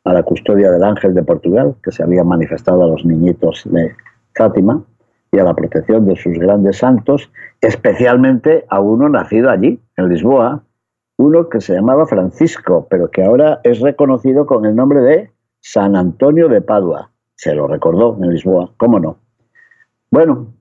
a 0.04 0.14
la 0.14 0.24
custodia 0.24 0.72
del 0.72 0.84
ángel 0.84 1.14
de 1.14 1.24
Portugal, 1.24 1.76
que 1.84 1.92
se 1.92 2.04
había 2.04 2.24
manifestado 2.24 2.84
a 2.84 2.88
los 2.88 3.06
niñitos 3.06 3.64
de 3.70 3.94
Fátima, 4.36 4.82
y 5.32 5.40
a 5.40 5.44
la 5.44 5.54
protección 5.54 6.06
de 6.06 6.16
sus 6.16 6.38
grandes 6.40 6.78
santos, 6.78 7.32
especialmente 7.62 8.66
a 8.70 8.80
uno 8.80 9.10
nacido 9.10 9.50
allí, 9.50 9.80
en 9.96 10.10
Lisboa, 10.10 10.64
uno 11.18 11.50
que 11.50 11.62
se 11.62 11.74
llamaba 11.74 12.08
Francisco, 12.08 12.88
pero 12.90 13.12
que 13.12 13.24
ahora 13.24 13.60
es 13.64 13.80
reconocido 13.80 14.46
con 14.46 14.66
el 14.66 14.76
nombre 14.76 15.02
de 15.02 15.32
San 15.60 15.96
Antonio 15.96 16.48
de 16.50 16.62
Padua. 16.62 17.12
Se 17.36 17.54
lo 17.54 17.68
recordó 17.68 18.18
en 18.22 18.32
Lisboa, 18.32 18.72
¿cómo 18.78 19.00
no? 19.00 19.18
Bueno, 20.12 20.54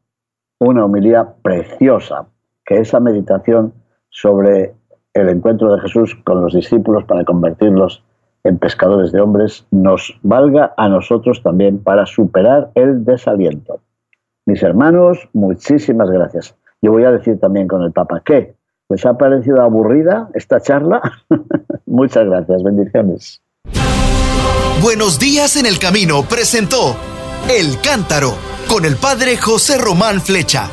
una 0.58 0.84
homilía 0.84 1.34
preciosa, 1.42 2.26
que 2.64 2.78
esa 2.78 3.00
meditación 3.00 3.72
sobre 4.11 4.74
el 5.14 5.28
encuentro 5.28 5.74
de 5.74 5.80
Jesús 5.80 6.16
con 6.24 6.42
los 6.42 6.54
discípulos 6.54 7.04
para 7.04 7.24
convertirlos 7.24 8.04
en 8.44 8.58
pescadores 8.58 9.12
de 9.12 9.20
hombres 9.20 9.66
nos 9.70 10.18
valga 10.22 10.74
a 10.76 10.88
nosotros 10.88 11.42
también 11.42 11.82
para 11.82 12.06
superar 12.06 12.70
el 12.74 13.04
desaliento. 13.04 13.80
Mis 14.46 14.62
hermanos, 14.62 15.28
muchísimas 15.32 16.11
gracias. 16.11 16.56
Yo 16.80 16.92
voy 16.92 17.04
a 17.04 17.12
decir 17.12 17.38
también 17.40 17.68
con 17.68 17.82
el 17.82 17.92
Papa, 17.92 18.22
¿qué? 18.24 18.54
¿Les 18.88 19.04
ha 19.04 19.18
parecido 19.18 19.61
aburrida 19.61 20.30
esta 20.34 20.61
charla? 20.61 21.02
Muchas 21.87 22.24
gracias, 22.26 22.62
bendiciones. 22.62 23.42
Buenos 24.81 25.19
días 25.19 25.57
en 25.57 25.67
el 25.67 25.81
camino 25.81 26.23
presentó 26.29 26.97
El 27.49 27.81
Cántaro 27.81 28.38
con 28.69 28.85
el 28.85 28.97
Padre 28.97 29.37
José 29.37 29.77
Román 29.77 30.23
Flecha. 30.23 30.71